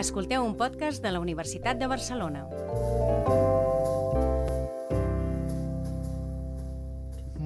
Escolteu 0.00 0.40
un 0.40 0.54
podcast 0.56 1.02
de 1.04 1.10
la 1.12 1.20
Universitat 1.20 1.76
de 1.76 1.84
Barcelona. 1.84 2.46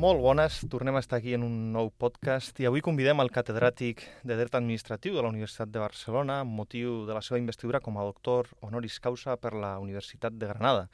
Molt 0.04 0.22
bones, 0.22 0.60
tornem 0.70 0.94
a 0.94 1.02
estar 1.02 1.18
aquí 1.18 1.34
en 1.34 1.42
un 1.42 1.56
nou 1.74 1.90
podcast 1.98 2.60
i 2.62 2.68
avui 2.70 2.84
convidem 2.86 3.18
el 3.24 3.32
catedràtic 3.34 4.04
de 4.22 4.36
Dret 4.38 4.54
Administratiu 4.54 5.16
de 5.18 5.24
la 5.26 5.32
Universitat 5.34 5.72
de 5.74 5.82
Barcelona 5.82 6.36
amb 6.44 6.54
motiu 6.54 7.00
de 7.08 7.16
la 7.18 7.24
seva 7.26 7.40
investidura 7.42 7.82
com 7.82 7.98
a 7.98 8.06
doctor 8.06 8.52
honoris 8.62 9.00
causa 9.02 9.34
per 9.34 9.56
la 9.58 9.72
Universitat 9.82 10.38
de 10.38 10.52
Granada. 10.52 10.86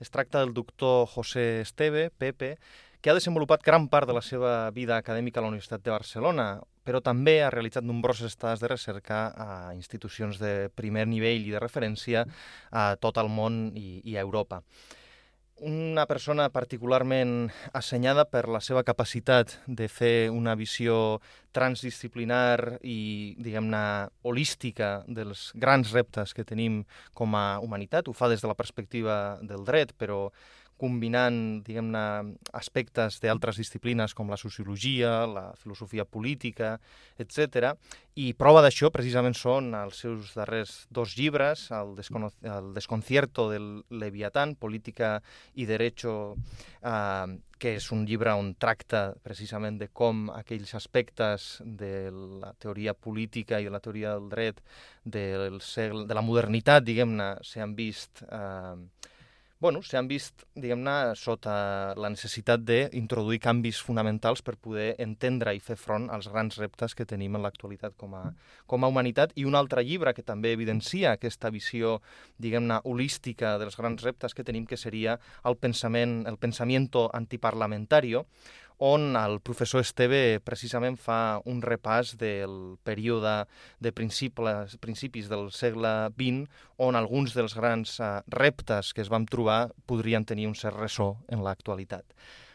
Es 0.00 0.08
tracta 0.08 0.40
del 0.40 0.56
doctor 0.56 1.04
José 1.12 1.60
Esteve, 1.60 2.08
Pepe, 2.08 2.54
que 3.02 3.10
ha 3.10 3.18
desenvolupat 3.18 3.64
gran 3.66 3.88
part 3.90 4.06
de 4.06 4.14
la 4.14 4.22
seva 4.22 4.70
vida 4.70 4.96
acadèmica 4.96 5.40
a 5.40 5.42
la 5.42 5.50
Universitat 5.50 5.82
de 5.82 5.90
Barcelona, 5.90 6.46
però 6.86 7.02
també 7.02 7.40
ha 7.42 7.50
realitzat 7.50 7.84
nombroses 7.84 8.30
estades 8.30 8.62
de 8.62 8.70
recerca 8.70 9.20
a 9.34 9.50
institucions 9.74 10.38
de 10.38 10.70
primer 10.74 11.08
nivell 11.10 11.44
i 11.48 11.54
de 11.54 11.62
referència 11.62 12.24
a 12.70 12.92
tot 13.02 13.18
el 13.18 13.28
món 13.28 13.72
i, 13.74 14.00
i 14.06 14.16
a 14.16 14.22
Europa 14.22 14.62
una 15.62 16.06
persona 16.10 16.48
particularment 16.50 17.52
assenyada 17.72 18.24
per 18.26 18.48
la 18.50 18.58
seva 18.60 18.82
capacitat 18.82 19.54
de 19.66 19.86
fer 19.86 20.30
una 20.34 20.56
visió 20.58 21.20
transdisciplinar 21.54 22.80
i, 22.82 23.36
diguem-ne, 23.38 23.84
holística 24.26 25.04
dels 25.06 25.52
grans 25.54 25.92
reptes 25.94 26.34
que 26.34 26.44
tenim 26.44 26.82
com 27.14 27.36
a 27.38 27.60
humanitat. 27.62 28.10
Ho 28.10 28.16
fa 28.16 28.26
des 28.32 28.42
de 28.42 28.50
la 28.50 28.58
perspectiva 28.58 29.38
del 29.38 29.62
dret, 29.68 29.94
però 29.94 30.32
combinant, 30.82 31.62
diguem-ne, 31.66 32.04
aspectes 32.58 33.20
d'altres 33.22 33.60
disciplines 33.60 34.16
com 34.18 34.30
la 34.32 34.38
sociologia, 34.40 35.22
la 35.30 35.44
filosofia 35.60 36.04
política, 36.04 36.74
etc. 37.22 37.72
I 38.18 38.32
prova 38.38 38.64
d'això 38.64 38.90
precisament 38.92 39.36
són 39.38 39.70
els 39.78 40.02
seus 40.02 40.34
darrers 40.36 40.74
dos 40.90 41.14
llibres, 41.18 41.68
el, 41.72 41.94
Descono 41.98 42.32
el 42.42 42.72
Desconcierto 42.74 43.48
del 43.52 43.70
Leviatán, 44.02 44.56
Política 44.58 45.14
i 45.54 45.68
Derecho, 45.70 46.34
eh, 46.82 47.38
que 47.62 47.76
és 47.78 47.84
un 47.94 48.02
llibre 48.08 48.34
on 48.34 48.52
tracta 48.58 49.12
precisament 49.22 49.78
de 49.78 49.86
com 49.94 50.26
aquells 50.34 50.74
aspectes 50.74 51.60
de 51.62 52.10
la 52.42 52.50
teoria 52.58 52.94
política 52.94 53.60
i 53.62 53.68
de 53.68 53.74
la 53.74 53.80
teoria 53.80 54.16
del 54.16 54.26
dret 54.32 54.58
del 55.04 55.60
segle, 55.62 56.08
de 56.10 56.18
la 56.18 56.26
modernitat, 56.26 56.82
diguem-ne, 56.82 57.36
s'han 57.46 57.76
vist 57.78 58.24
eh, 58.26 58.74
bueno, 59.62 59.78
s'han 59.86 60.08
vist, 60.10 60.42
diguem-ne, 60.58 61.14
sota 61.14 61.52
la 61.94 62.08
necessitat 62.10 62.64
d'introduir 62.66 63.38
canvis 63.44 63.78
fonamentals 63.86 64.42
per 64.42 64.56
poder 64.58 64.88
entendre 65.04 65.52
i 65.54 65.60
fer 65.62 65.76
front 65.78 66.08
als 66.10 66.26
grans 66.32 66.58
reptes 66.58 66.96
que 66.98 67.06
tenim 67.06 67.38
en 67.38 67.44
l'actualitat 67.46 67.94
com, 67.96 68.16
a, 68.18 68.24
com 68.66 68.82
a 68.82 68.90
humanitat. 68.90 69.36
I 69.38 69.46
un 69.46 69.54
altre 69.54 69.84
llibre 69.86 70.16
que 70.16 70.26
també 70.26 70.50
evidencia 70.56 71.14
aquesta 71.14 71.52
visió, 71.54 72.00
diguem-ne, 72.42 72.80
holística 72.82 73.54
dels 73.62 73.78
grans 73.78 74.02
reptes 74.02 74.34
que 74.34 74.42
tenim, 74.42 74.66
que 74.66 74.80
seria 74.80 75.14
el 75.46 75.54
pensament, 75.62 76.24
el 76.26 76.40
pensamiento 76.42 77.06
antiparlamentario, 77.14 78.26
on 78.78 79.16
el 79.16 79.40
professor 79.44 79.82
Esteve 79.84 80.40
precisament 80.44 80.98
fa 81.00 81.40
un 81.48 81.62
repàs 81.62 82.14
del 82.20 82.76
període 82.84 83.42
de 83.80 83.92
principis, 83.92 84.76
principis 84.80 85.28
del 85.32 85.50
segle 85.52 86.12
XX, 86.16 86.46
on 86.78 86.96
alguns 86.96 87.36
dels 87.36 87.56
grans 87.58 87.98
uh, 88.00 88.20
reptes 88.32 88.92
que 88.92 89.04
es 89.04 89.10
vam 89.12 89.26
trobar 89.26 89.72
podrien 89.86 90.24
tenir 90.24 90.48
un 90.50 90.56
cert 90.58 90.78
ressò 90.78 91.14
en 91.28 91.44
l'actualitat. 91.44 92.06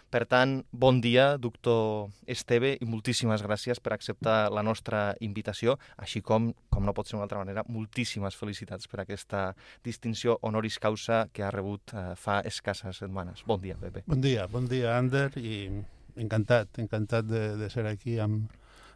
Per 0.08 0.22
tant, 0.24 0.62
bon 0.72 1.02
dia, 1.04 1.34
doctor 1.36 2.14
Esteve, 2.32 2.70
i 2.80 2.86
moltíssimes 2.88 3.42
gràcies 3.44 3.82
per 3.84 3.92
acceptar 3.92 4.38
la 4.56 4.64
nostra 4.64 5.02
invitació, 5.20 5.76
així 6.00 6.22
com, 6.24 6.54
com 6.72 6.88
no 6.88 6.94
pot 6.96 7.10
ser 7.10 7.18
d'una 7.18 7.26
altra 7.26 7.42
manera, 7.42 7.66
moltíssimes 7.68 8.38
felicitats 8.40 8.88
per 8.88 9.02
aquesta 9.04 9.50
distinció 9.84 10.38
honoris 10.48 10.80
causa 10.80 11.26
que 11.36 11.44
ha 11.44 11.52
rebut 11.52 11.92
eh, 11.92 12.14
fa 12.16 12.40
escasses 12.48 13.04
setmanes. 13.04 13.44
Bon 13.52 13.60
dia, 13.60 13.76
Pepe. 13.76 14.06
Bon 14.08 14.24
dia, 14.24 14.48
bon 14.48 14.72
dia, 14.72 14.96
Ander, 14.96 15.28
i 15.44 15.58
encantat, 16.22 16.80
encantat 16.84 17.28
de, 17.30 17.44
de 17.60 17.70
ser 17.74 17.86
aquí 17.90 18.18
amb, 18.24 18.52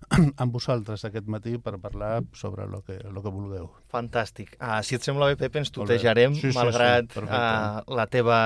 amb 0.42 0.54
vosaltres 0.54 1.06
aquest 1.08 1.28
matí 1.32 1.58
per 1.62 1.78
parlar 1.84 2.22
sobre 2.34 2.66
el 2.68 2.80
que, 2.88 3.00
lo 3.10 3.24
que 3.24 3.34
vulgueu. 3.34 3.70
Fantàstic. 3.94 4.56
Uh, 4.60 4.80
si 4.86 4.98
et 4.98 5.06
sembla 5.06 5.32
bé, 5.32 5.38
Pepe, 5.40 5.62
ens 5.64 5.74
tutejarem, 5.74 6.36
sí, 6.38 6.50
sí, 6.50 6.58
malgrat 6.58 7.14
sí, 7.14 7.26
uh, 7.28 7.84
la 7.96 8.08
teva 8.12 8.40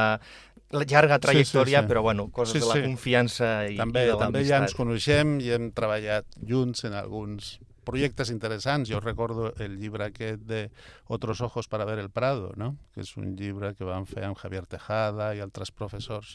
la 0.76 0.84
llarga 0.84 1.20
trajectòria, 1.22 1.80
sí, 1.80 1.84
sí, 1.84 1.86
sí. 1.86 1.92
però 1.92 2.02
bueno, 2.02 2.28
coses 2.34 2.58
sí, 2.58 2.60
sí. 2.60 2.66
de 2.66 2.74
la 2.74 2.88
confiança 2.90 3.52
i, 3.70 3.78
també, 3.78 4.08
i 4.08 4.12
de 4.12 4.18
També 4.20 4.42
ja 4.48 4.60
ens 4.64 4.76
coneixem 4.76 5.38
i 5.44 5.54
hem 5.56 5.70
treballat 5.78 6.28
junts 6.42 6.84
en 6.90 6.98
alguns 6.98 7.56
projectes 7.86 8.32
interessants. 8.34 8.90
Jo 8.90 9.00
recordo 9.00 9.54
el 9.62 9.78
llibre 9.80 10.10
aquest 10.10 10.42
de 10.50 10.72
Otros 11.06 11.42
ojos 11.42 11.68
para 11.70 11.86
ver 11.86 12.00
el 12.00 12.10
Prado, 12.10 12.52
no? 12.58 12.76
que 12.94 13.06
és 13.06 13.14
un 13.16 13.36
llibre 13.38 13.76
que 13.78 13.86
van 13.86 14.10
fer 14.10 14.26
amb 14.26 14.40
Javier 14.42 14.66
Tejada 14.66 15.36
i 15.38 15.44
altres 15.46 15.72
professors 15.72 16.34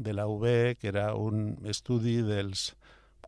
de 0.00 0.14
la 0.16 0.26
UB, 0.26 0.46
que 0.80 0.88
era 0.88 1.12
un 1.14 1.58
estudi 1.68 2.20
dels 2.24 2.70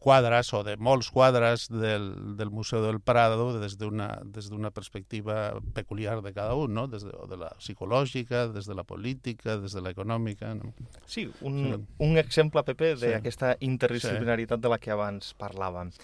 quadres 0.02 0.50
o 0.56 0.64
de 0.66 0.74
molts 0.82 1.12
quadres 1.14 1.68
del, 1.70 2.36
del 2.36 2.50
Museu 2.50 2.82
del 2.82 2.98
Prado 3.00 3.52
des 3.60 3.76
d'una 3.78 4.08
des 4.24 4.48
d'una 4.50 4.72
perspectiva 4.74 5.60
peculiar 5.76 6.18
de 6.24 6.32
cada 6.34 6.56
un, 6.58 6.74
no? 6.74 6.88
des 6.90 7.04
de, 7.06 7.12
de 7.30 7.38
la 7.38 7.52
psicològica, 7.60 8.48
des 8.50 8.66
de 8.66 8.74
la 8.74 8.82
política, 8.84 9.56
des 9.62 9.76
de 9.76 9.84
l'econòmica. 9.84 10.56
No? 10.58 10.72
Sí, 11.06 11.28
un, 11.40 11.60
sí. 11.62 11.78
un 12.08 12.18
exemple, 12.18 12.64
Pepe, 12.66 12.96
d'aquesta 12.98 13.54
sí. 13.54 13.68
interdisciplinaritat 13.70 14.58
sí. 14.58 14.66
de 14.66 14.74
la 14.74 14.80
que 14.82 14.90
abans 14.96 15.36
parlàvem. 15.38 15.94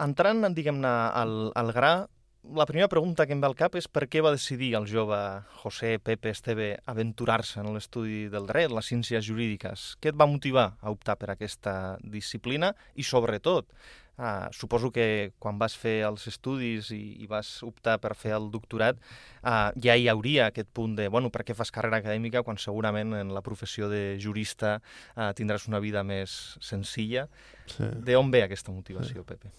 Entrant, 0.00 0.48
diguem-ne, 0.56 0.94
al, 1.20 1.36
al 1.60 1.74
gra, 1.76 1.94
la 2.42 2.66
primera 2.66 2.88
pregunta 2.88 3.26
que 3.26 3.34
em 3.36 3.40
ve 3.40 3.46
al 3.46 3.56
cap 3.56 3.76
és 3.76 3.86
per 3.86 4.06
què 4.10 4.22
va 4.24 4.32
decidir 4.32 4.72
el 4.78 4.86
jove 4.88 5.18
José 5.60 5.98
Pepe 6.02 6.32
Esteve 6.32 6.72
aventurar-se 6.88 7.60
en 7.60 7.68
l'estudi 7.74 8.28
del 8.32 8.48
dret, 8.48 8.72
les 8.72 8.88
ciències 8.90 9.24
jurídiques? 9.26 9.94
Què 10.00 10.12
et 10.12 10.18
va 10.18 10.28
motivar 10.30 10.70
a 10.80 10.92
optar 10.94 11.18
per 11.20 11.30
aquesta 11.34 11.74
disciplina? 12.00 12.72
I 12.96 13.04
sobretot, 13.04 13.68
eh, 14.16 14.48
suposo 14.56 14.90
que 14.90 15.32
quan 15.38 15.60
vas 15.60 15.76
fer 15.76 16.00
els 16.08 16.26
estudis 16.32 16.90
i, 16.96 17.02
i 17.22 17.28
vas 17.30 17.60
optar 17.66 17.98
per 18.00 18.16
fer 18.16 18.34
el 18.38 18.50
doctorat, 18.50 18.98
eh, 19.44 19.70
ja 19.86 19.96
hi 19.96 20.08
hauria 20.08 20.48
aquest 20.48 20.72
punt 20.72 20.96
de, 20.96 21.08
bueno, 21.12 21.30
per 21.30 21.44
què 21.44 21.54
fas 21.54 21.70
carrera 21.70 22.00
acadèmica 22.00 22.42
quan 22.42 22.58
segurament 22.58 23.14
en 23.20 23.34
la 23.36 23.44
professió 23.44 23.92
de 23.92 24.16
jurista 24.20 24.78
eh, 24.80 25.32
tindràs 25.36 25.68
una 25.68 25.80
vida 25.80 26.02
més 26.02 26.56
senzilla? 26.60 27.28
Sí. 27.66 27.92
De 28.00 28.16
on 28.16 28.32
ve 28.32 28.46
aquesta 28.48 28.72
motivació, 28.72 29.22
sí. 29.22 29.28
Pepe? 29.34 29.52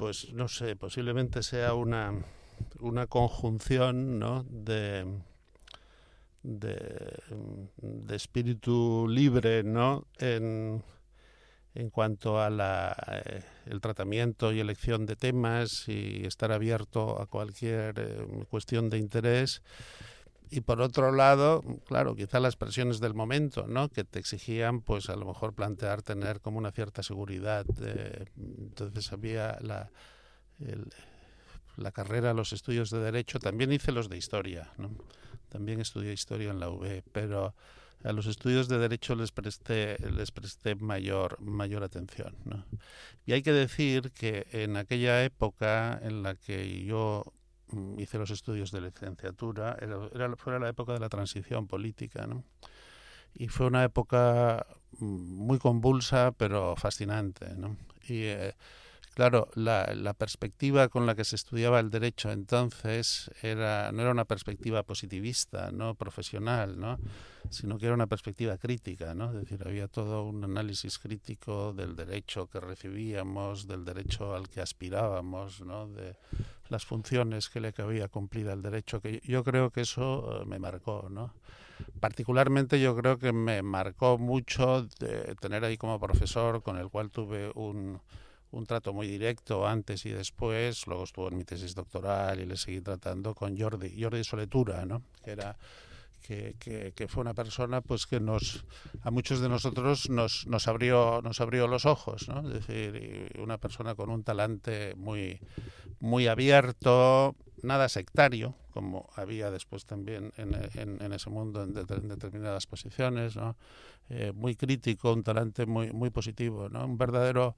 Pues 0.00 0.32
no 0.32 0.48
sé, 0.48 0.76
posiblemente 0.76 1.42
sea 1.42 1.74
una, 1.74 2.14
una 2.80 3.06
conjunción 3.06 4.18
¿no? 4.18 4.46
de, 4.48 5.04
de, 6.42 8.16
espíritu 8.16 9.06
libre 9.06 9.62
¿no? 9.62 10.06
en, 10.16 10.82
en 11.74 11.90
cuanto 11.90 12.40
a 12.40 12.48
la, 12.48 12.96
eh, 13.12 13.42
el 13.66 13.82
tratamiento 13.82 14.54
y 14.54 14.60
elección 14.60 15.04
de 15.04 15.16
temas 15.16 15.86
y 15.86 16.24
estar 16.24 16.50
abierto 16.50 17.20
a 17.20 17.26
cualquier 17.26 17.98
eh, 17.98 18.46
cuestión 18.48 18.88
de 18.88 18.96
interés 18.96 19.60
y 20.50 20.62
por 20.62 20.80
otro 20.80 21.12
lado, 21.12 21.62
claro, 21.86 22.16
quizá 22.16 22.40
las 22.40 22.56
presiones 22.56 22.98
del 22.98 23.14
momento, 23.14 23.66
¿no? 23.68 23.88
Que 23.88 24.04
te 24.04 24.18
exigían, 24.18 24.80
pues 24.80 25.08
a 25.08 25.16
lo 25.16 25.26
mejor 25.26 25.54
plantear 25.54 26.02
tener 26.02 26.40
como 26.40 26.58
una 26.58 26.72
cierta 26.72 27.02
seguridad. 27.02 27.64
Eh, 27.80 28.24
entonces 28.36 29.12
había 29.12 29.58
la, 29.60 29.90
el, 30.58 30.86
la 31.76 31.92
carrera, 31.92 32.34
los 32.34 32.52
estudios 32.52 32.90
de 32.90 32.98
Derecho, 32.98 33.38
también 33.38 33.72
hice 33.72 33.92
los 33.92 34.08
de 34.08 34.16
Historia, 34.16 34.72
¿no? 34.76 34.90
También 35.48 35.80
estudié 35.80 36.12
Historia 36.12 36.50
en 36.50 36.60
la 36.60 36.68
UB, 36.68 37.02
pero 37.12 37.54
a 38.02 38.12
los 38.12 38.26
estudios 38.26 38.68
de 38.68 38.78
Derecho 38.78 39.14
les 39.14 39.30
presté, 39.30 39.96
les 40.10 40.30
presté 40.30 40.74
mayor, 40.74 41.40
mayor 41.40 41.84
atención, 41.84 42.36
¿no? 42.44 42.64
Y 43.26 43.32
hay 43.32 43.42
que 43.42 43.52
decir 43.52 44.10
que 44.12 44.46
en 44.52 44.76
aquella 44.76 45.22
época 45.24 46.00
en 46.02 46.22
la 46.22 46.34
que 46.34 46.84
yo 46.84 47.24
hice 47.98 48.18
los 48.18 48.30
estudios 48.30 48.70
de 48.70 48.80
licenciatura, 48.80 49.76
era, 49.80 49.98
era, 50.14 50.36
fue 50.36 50.58
la 50.58 50.68
época 50.68 50.92
de 50.92 51.00
la 51.00 51.08
transición 51.08 51.66
política, 51.66 52.26
¿no? 52.26 52.44
Y 53.34 53.48
fue 53.48 53.66
una 53.66 53.84
época 53.84 54.66
mm, 54.98 55.04
muy 55.04 55.58
convulsa, 55.58 56.32
pero 56.32 56.74
fascinante, 56.76 57.54
¿no? 57.56 57.76
Y 58.08 58.24
eh, 58.24 58.54
claro, 59.20 59.50
la, 59.54 59.92
la, 59.94 60.14
perspectiva 60.14 60.88
con 60.88 61.04
la 61.04 61.14
que 61.14 61.24
se 61.24 61.36
estudiaba 61.36 61.78
el 61.78 61.90
derecho 61.90 62.32
entonces 62.32 63.30
era, 63.42 63.92
no 63.92 64.00
era 64.00 64.12
una 64.12 64.24
perspectiva 64.24 64.82
positivista, 64.82 65.70
no 65.70 65.94
profesional, 65.94 66.80
¿no? 66.80 66.98
sino 67.50 67.76
que 67.76 67.84
era 67.84 67.94
una 67.94 68.06
perspectiva 68.06 68.56
crítica, 68.56 69.14
¿no? 69.14 69.26
Es 69.26 69.40
decir, 69.40 69.62
había 69.66 69.88
todo 69.88 70.24
un 70.24 70.42
análisis 70.42 70.98
crítico 70.98 71.74
del 71.74 71.96
derecho 71.96 72.46
que 72.46 72.60
recibíamos, 72.60 73.66
del 73.66 73.84
derecho 73.84 74.34
al 74.34 74.48
que 74.48 74.62
aspirábamos, 74.62 75.60
¿no? 75.60 75.86
De 75.86 76.16
las 76.70 76.86
funciones 76.86 77.50
que 77.50 77.60
le 77.60 77.74
cabía 77.74 78.08
cumplir 78.08 78.48
al 78.48 78.62
derecho, 78.62 79.02
que 79.02 79.20
yo 79.22 79.44
creo 79.44 79.68
que 79.68 79.82
eso 79.82 80.40
eh, 80.40 80.46
me 80.46 80.58
marcó, 80.58 81.08
¿no? 81.10 81.34
Particularmente 82.00 82.80
yo 82.80 82.96
creo 82.96 83.18
que 83.18 83.34
me 83.34 83.60
marcó 83.60 84.16
mucho 84.16 84.88
tener 85.40 85.62
ahí 85.62 85.76
como 85.76 86.00
profesor 86.00 86.62
con 86.62 86.78
el 86.78 86.88
cual 86.88 87.10
tuve 87.10 87.50
un, 87.54 88.00
un 88.52 88.66
trato 88.66 88.92
muy 88.92 89.06
directo 89.06 89.66
antes 89.66 90.04
y 90.06 90.10
después, 90.10 90.86
luego 90.86 91.04
estuvo 91.04 91.28
en 91.28 91.36
mi 91.36 91.44
tesis 91.44 91.74
doctoral 91.74 92.40
y 92.40 92.46
le 92.46 92.56
seguí 92.56 92.80
tratando 92.80 93.34
con 93.34 93.56
Jordi, 93.58 94.00
Jordi 94.00 94.24
Soletura, 94.24 94.84
¿no? 94.84 95.02
que 95.24 95.30
era 95.32 95.56
que, 96.22 96.92
que, 96.94 97.08
fue 97.08 97.22
una 97.22 97.34
persona 97.34 97.80
pues 97.80 98.06
que 98.06 98.20
nos 98.20 98.64
a 99.02 99.10
muchos 99.10 99.40
de 99.40 99.48
nosotros 99.48 100.08
nos, 100.10 100.46
nos 100.46 100.68
abrió 100.68 101.20
nos 101.22 101.40
abrió 101.40 101.66
los 101.66 101.86
ojos 101.86 102.28
¿no? 102.28 102.46
es 102.48 102.66
decir 102.66 103.32
una 103.40 103.58
persona 103.58 103.96
con 103.96 104.10
un 104.10 104.22
talante 104.22 104.94
muy 104.96 105.40
muy 105.98 106.28
abierto 106.28 107.34
nada 107.62 107.88
sectario 107.88 108.54
como 108.72 109.10
había 109.16 109.50
después 109.50 109.84
también 109.84 110.32
en, 110.36 110.54
en, 110.74 111.12
ese 111.12 111.28
mundo 111.30 111.62
en, 111.62 111.74
determinadas 111.74 112.66
posiciones 112.66 113.36
¿no? 113.36 113.56
Eh, 114.08 114.32
muy 114.34 114.56
crítico, 114.56 115.12
un 115.12 115.22
talante 115.22 115.66
muy 115.66 115.92
muy 115.92 116.10
positivo, 116.10 116.68
¿no? 116.68 116.84
Un 116.84 116.98
verdadero 116.98 117.56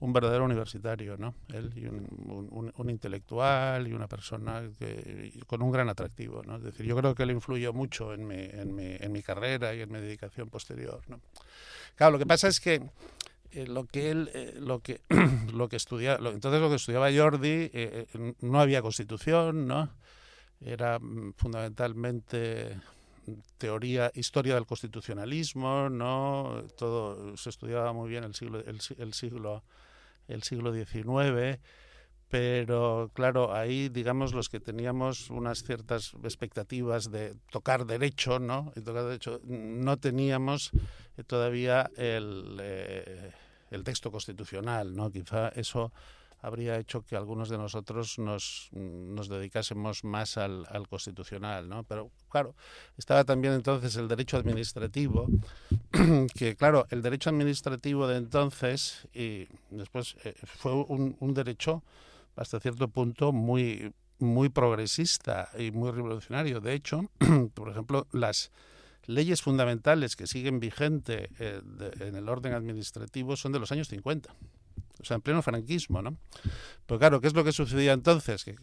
un 0.00 0.12
verdadero 0.12 0.44
universitario, 0.44 1.16
¿no? 1.16 1.34
Él 1.52 1.70
un, 1.88 2.72
un, 2.74 2.90
intelectual 2.90 3.86
y 3.86 3.92
una 3.92 4.08
persona 4.08 4.62
que, 4.78 5.32
con 5.46 5.62
un 5.62 5.70
gran 5.70 5.88
atractivo, 5.88 6.42
¿no? 6.42 6.56
Es 6.56 6.62
decir, 6.64 6.86
yo 6.86 6.96
creo 6.96 7.14
que 7.14 7.22
él 7.22 7.30
influyó 7.30 7.72
mucho 7.72 8.12
en 8.12 8.26
mi, 8.26 8.36
en 8.36 8.74
mi, 8.74 8.98
mi 9.08 9.22
carrera 9.22 9.74
y 9.74 9.80
en 9.80 9.92
mi 9.92 10.00
dedicación 10.00 10.48
posterior, 10.48 11.00
¿no? 11.08 11.20
Claro, 11.94 12.12
lo 12.12 12.18
que 12.18 12.26
pasa 12.26 12.48
es 12.48 12.58
que 12.58 12.82
eh, 13.52 13.66
lo 13.66 13.86
que 13.86 14.10
él 14.10 14.30
eh, 14.34 14.54
lo 14.58 14.80
que 14.80 15.00
lo 15.52 15.68
que 15.68 15.76
estudiaba 15.76 16.30
entonces 16.30 16.60
lo 16.60 16.68
que 16.68 16.76
estudiaba 16.76 17.10
Jordi 17.12 17.70
no 18.40 18.60
había 18.60 18.82
constitución 18.82 19.66
no 19.66 19.90
era 20.64 20.98
mm, 20.98 21.34
fundamentalmente 21.34 22.76
teoría, 23.58 24.10
historia 24.14 24.54
del 24.54 24.66
constitucionalismo, 24.66 25.88
¿no? 25.88 26.64
Todo 26.76 27.36
se 27.36 27.50
estudiaba 27.50 27.92
muy 27.92 28.08
bien 28.08 28.24
el 28.24 28.34
siglo, 28.34 28.60
el, 28.64 28.80
siglo, 29.12 29.62
el 30.28 30.42
siglo 30.42 30.72
XIX, 30.72 31.60
pero 32.28 33.10
claro, 33.14 33.54
ahí, 33.54 33.88
digamos, 33.88 34.32
los 34.32 34.48
que 34.48 34.58
teníamos 34.58 35.30
unas 35.30 35.62
ciertas 35.62 36.14
expectativas 36.24 37.10
de 37.10 37.36
tocar 37.50 37.86
derecho, 37.86 38.38
¿no? 38.38 38.72
Tocar 38.84 39.04
derecho, 39.04 39.40
no 39.44 39.98
teníamos 39.98 40.70
todavía 41.26 41.90
el, 41.96 42.58
eh, 42.60 43.32
el 43.72 43.84
texto 43.84 44.10
constitucional, 44.10 44.94
¿no? 44.94 45.10
Quizá 45.10 45.48
eso 45.48 45.92
habría 46.42 46.76
hecho 46.78 47.02
que 47.02 47.16
algunos 47.16 47.48
de 47.48 47.56
nosotros 47.56 48.18
nos, 48.18 48.68
nos 48.72 49.28
dedicásemos 49.28 50.02
más 50.02 50.36
al, 50.36 50.66
al, 50.68 50.88
constitucional, 50.88 51.68
¿no? 51.68 51.84
Pero 51.84 52.10
claro, 52.28 52.54
estaba 52.98 53.24
también 53.24 53.54
entonces 53.54 53.94
el 53.96 54.08
derecho 54.08 54.36
administrativo, 54.36 55.28
que 56.34 56.56
claro, 56.56 56.86
el 56.90 57.00
derecho 57.00 57.30
administrativo 57.30 58.08
de 58.08 58.16
entonces 58.16 59.08
y 59.14 59.46
después 59.70 60.16
eh, 60.24 60.34
fue 60.44 60.72
un, 60.72 61.16
un 61.20 61.34
derecho 61.34 61.82
hasta 62.34 62.58
cierto 62.60 62.88
punto 62.88 63.32
muy 63.32 63.92
muy 64.18 64.48
progresista 64.48 65.50
y 65.58 65.72
muy 65.72 65.90
revolucionario. 65.90 66.60
De 66.60 66.74
hecho, 66.74 67.10
por 67.54 67.68
ejemplo, 67.70 68.06
las 68.12 68.52
leyes 69.06 69.42
fundamentales 69.42 70.16
que 70.16 70.26
siguen 70.26 70.60
vigente 70.60 71.30
eh, 71.38 71.60
en 72.00 72.16
el 72.16 72.28
orden 72.28 72.54
administrativo 72.54 73.36
son 73.36 73.52
de 73.52 73.58
los 73.58 73.72
años 73.72 73.88
50 73.88 74.34
o 75.02 75.04
sea, 75.04 75.16
en 75.16 75.20
pleno 75.20 75.42
franquismo, 75.42 76.00
¿no? 76.00 76.16
Pero 76.86 76.98
claro, 76.98 77.20
¿qué 77.20 77.26
es 77.26 77.34
lo 77.34 77.44
que 77.44 77.52
sucedía 77.52 77.92
entonces? 77.92 78.44
Que 78.44 78.54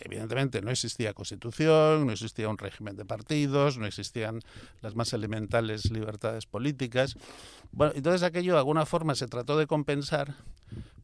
evidentemente 0.00 0.62
no 0.62 0.70
existía 0.70 1.12
constitución, 1.12 2.06
no 2.06 2.12
existía 2.12 2.48
un 2.48 2.58
régimen 2.58 2.96
de 2.96 3.04
partidos, 3.04 3.76
no 3.76 3.86
existían 3.86 4.40
las 4.80 4.94
más 4.94 5.12
elementales 5.12 5.90
libertades 5.90 6.46
políticas. 6.46 7.16
Bueno, 7.72 7.92
entonces 7.96 8.22
aquello 8.22 8.52
de 8.52 8.58
alguna 8.58 8.86
forma 8.86 9.14
se 9.14 9.26
trató 9.26 9.58
de 9.58 9.66
compensar 9.66 10.36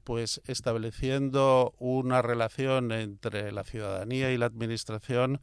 pues 0.04 0.40
estableciendo 0.46 1.74
una 1.78 2.22
relación 2.22 2.90
entre 2.90 3.52
la 3.52 3.62
ciudadanía 3.62 4.32
y 4.32 4.38
la 4.38 4.46
administración 4.46 5.40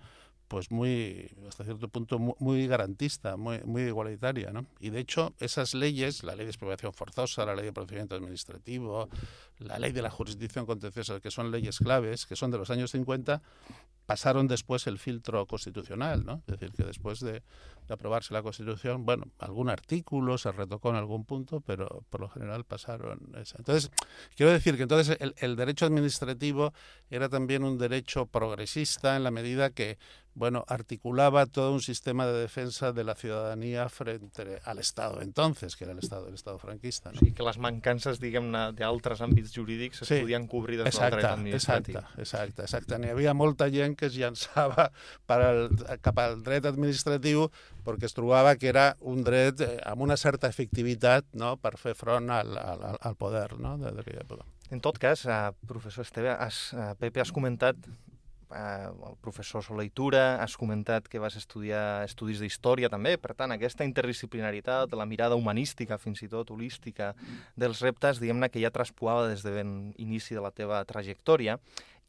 pues 0.50 0.72
muy, 0.72 1.32
hasta 1.48 1.64
cierto 1.64 1.88
punto, 1.88 2.18
muy, 2.18 2.68
garantista, 2.68 3.38
muy, 3.38 3.60
muy 3.64 3.84
igualitaria. 3.84 4.52
¿no? 4.52 4.66
Y 4.80 4.90
de 4.90 5.00
hecho, 5.00 5.34
esas 5.40 5.76
leyes, 5.76 6.24
la 6.24 6.36
ley 6.36 6.46
de 6.46 6.52
expropiación 6.52 6.92
forzosa, 6.92 7.46
la 7.46 7.56
ley 7.56 7.66
de 7.66 7.72
procedimiento 7.72 8.16
administrativo, 8.16 9.10
la 9.60 9.78
ley 9.78 9.92
de 9.92 10.02
la 10.02 10.10
jurisdicción 10.10 10.66
contenciosa, 10.66 11.20
que 11.20 11.30
son 11.30 11.52
leyes 11.52 11.78
claves, 11.78 12.26
que 12.26 12.36
son 12.36 12.50
de 12.50 12.58
los 12.58 12.72
años 12.72 12.92
50, 12.92 13.42
pasaron 14.10 14.48
después 14.48 14.88
el 14.88 14.98
filtro 14.98 15.46
constitucional, 15.46 16.26
¿no? 16.26 16.42
Es 16.48 16.58
decir, 16.58 16.72
que 16.76 16.84
después 16.84 17.20
de, 17.20 17.44
aprobarse 17.90 18.34
la 18.34 18.42
Constitución, 18.42 19.06
bueno, 19.06 19.26
algún 19.38 19.70
artículo 19.70 20.38
se 20.38 20.52
retocó 20.52 20.90
en 20.90 20.96
algún 20.96 21.26
punto, 21.26 21.62
pero 21.62 22.04
por 22.10 22.22
lo 22.22 22.30
general 22.30 22.64
pasaron 22.64 23.20
esa. 23.36 23.58
Entonces, 23.60 23.92
quiero 24.36 24.52
decir 24.52 24.78
que 24.78 24.84
entonces 24.84 25.18
el, 25.20 25.36
el 25.38 25.56
derecho 25.56 25.86
administrativo 25.86 26.74
era 27.12 27.30
también 27.30 27.64
un 27.64 27.78
derecho 27.78 28.26
progresista 28.26 29.16
en 29.16 29.24
la 29.24 29.32
medida 29.32 29.70
que 29.72 29.98
bueno, 30.40 30.64
articulaba 30.68 31.46
todo 31.48 31.74
un 31.74 31.82
sistema 31.82 32.26
de 32.26 32.40
defensa 32.40 32.94
de 32.94 33.04
la 33.04 33.14
ciudadanía 33.14 33.90
frente 33.90 34.62
al 34.64 34.80
Estado 34.80 35.22
entonces, 35.22 35.76
que 35.76 35.84
era 35.84 35.92
el 35.92 36.00
Estado, 36.00 36.30
el 36.30 36.34
Estado 36.34 36.58
franquista. 36.58 37.12
¿no? 37.12 37.20
Sí, 37.20 37.34
que 37.34 37.44
las 37.44 37.58
mancances, 37.58 38.20
de 38.22 38.32
d'altres 38.32 39.20
àmbits 39.26 39.52
jurídics 39.52 40.00
se 40.06 40.22
podien 40.22 40.48
cobrir 40.48 40.84
des 40.84 40.96
del 40.96 41.12
dret 41.12 41.26
administratiu. 41.26 41.98
Exacte, 41.98 42.22
exacte, 42.22 42.62
exacte. 42.62 43.00
N'hi 43.02 43.12
havia 43.12 43.34
molta 43.34 43.68
gent 43.74 43.98
que 44.00 44.08
es 44.08 44.16
llançava 44.18 44.90
per 45.30 45.40
al, 45.44 45.64
cap 46.06 46.22
al 46.24 46.40
dret 46.46 46.68
administratiu 46.70 47.50
perquè 47.86 48.08
es 48.10 48.16
trobava 48.16 48.56
que 48.60 48.72
era 48.72 48.94
un 49.02 49.24
dret 49.28 49.64
eh, 49.66 49.76
amb 49.90 50.08
una 50.08 50.18
certa 50.18 50.50
efectivitat 50.52 51.28
no? 51.34 51.56
per 51.62 51.76
fer 51.82 51.96
front 52.00 52.32
al, 52.34 52.56
al, 52.58 52.86
al 52.96 53.20
poder 53.20 53.50
no? 53.60 53.76
d'aquella 53.82 54.24
època. 54.26 54.48
En 54.70 54.82
tot 54.86 55.00
cas, 55.02 55.26
uh, 55.26 55.50
professor 55.66 56.06
Esteve, 56.06 56.30
has, 56.30 56.70
uh, 56.78 56.94
Pepe, 57.00 57.24
has 57.24 57.32
comentat 57.34 57.78
eh, 58.52 58.90
el 59.10 59.16
professor 59.22 59.64
Soleitura, 59.64 60.42
has 60.42 60.56
comentat 60.58 61.08
que 61.08 61.22
vas 61.22 61.36
estudiar 61.38 62.04
estudis 62.06 62.42
d'història 62.42 62.90
també, 62.90 63.16
per 63.18 63.36
tant, 63.38 63.54
aquesta 63.54 63.86
interdisciplinaritat, 63.88 64.94
la 64.98 65.08
mirada 65.10 65.38
humanística, 65.40 66.00
fins 66.02 66.24
i 66.26 66.30
tot 66.32 66.52
holística, 66.54 67.14
dels 67.58 67.82
reptes, 67.86 68.22
diguem-ne 68.22 68.50
que 68.50 68.62
ja 68.64 68.74
traspuava 68.74 69.28
des 69.30 69.46
de 69.46 69.54
ben 69.54 69.94
inici 69.98 70.38
de 70.38 70.44
la 70.46 70.52
teva 70.52 70.84
trajectòria, 70.90 71.60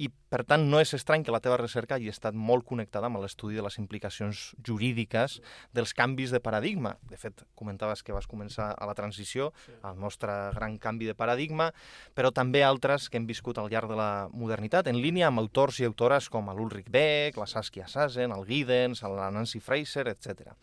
i 0.01 0.09
per 0.33 0.45
tant 0.49 0.63
no 0.73 0.79
és 0.81 0.95
estrany 0.97 1.25
que 1.27 1.33
la 1.35 1.43
teva 1.45 1.59
recerca 1.61 1.99
hagi 1.99 2.09
estat 2.09 2.37
molt 2.37 2.65
connectada 2.69 3.11
amb 3.11 3.21
l'estudi 3.21 3.59
de 3.59 3.65
les 3.67 3.77
implicacions 3.83 4.55
jurídiques 4.67 5.41
dels 5.77 5.93
canvis 5.97 6.33
de 6.33 6.41
paradigma. 6.41 6.95
De 7.11 7.19
fet, 7.21 7.43
comentaves 7.59 8.01
que 8.07 8.15
vas 8.17 8.29
començar 8.31 8.71
a 8.73 8.89
la 8.89 8.97
transició, 8.97 9.51
al 9.85 9.99
nostre 10.01 10.33
gran 10.57 10.79
canvi 10.81 11.11
de 11.11 11.17
paradigma, 11.19 11.69
però 12.17 12.33
també 12.33 12.65
altres 12.65 13.11
que 13.11 13.21
hem 13.21 13.29
viscut 13.29 13.61
al 13.61 13.69
llarg 13.73 13.93
de 13.93 13.99
la 14.01 14.29
modernitat, 14.33 14.89
en 14.89 15.03
línia 15.03 15.29
amb 15.29 15.45
autors 15.45 15.83
i 15.83 15.89
autores 15.89 16.31
com 16.33 16.49
l'Ulrich 16.55 16.89
Beck, 16.89 17.37
la 17.37 17.51
Saskia 17.51 17.89
Sassen, 17.89 18.33
el 18.33 18.49
Giddens, 18.49 19.05
la 19.05 19.29
Nancy 19.35 19.61
Fraser, 19.61 20.09
etc. 20.09 20.57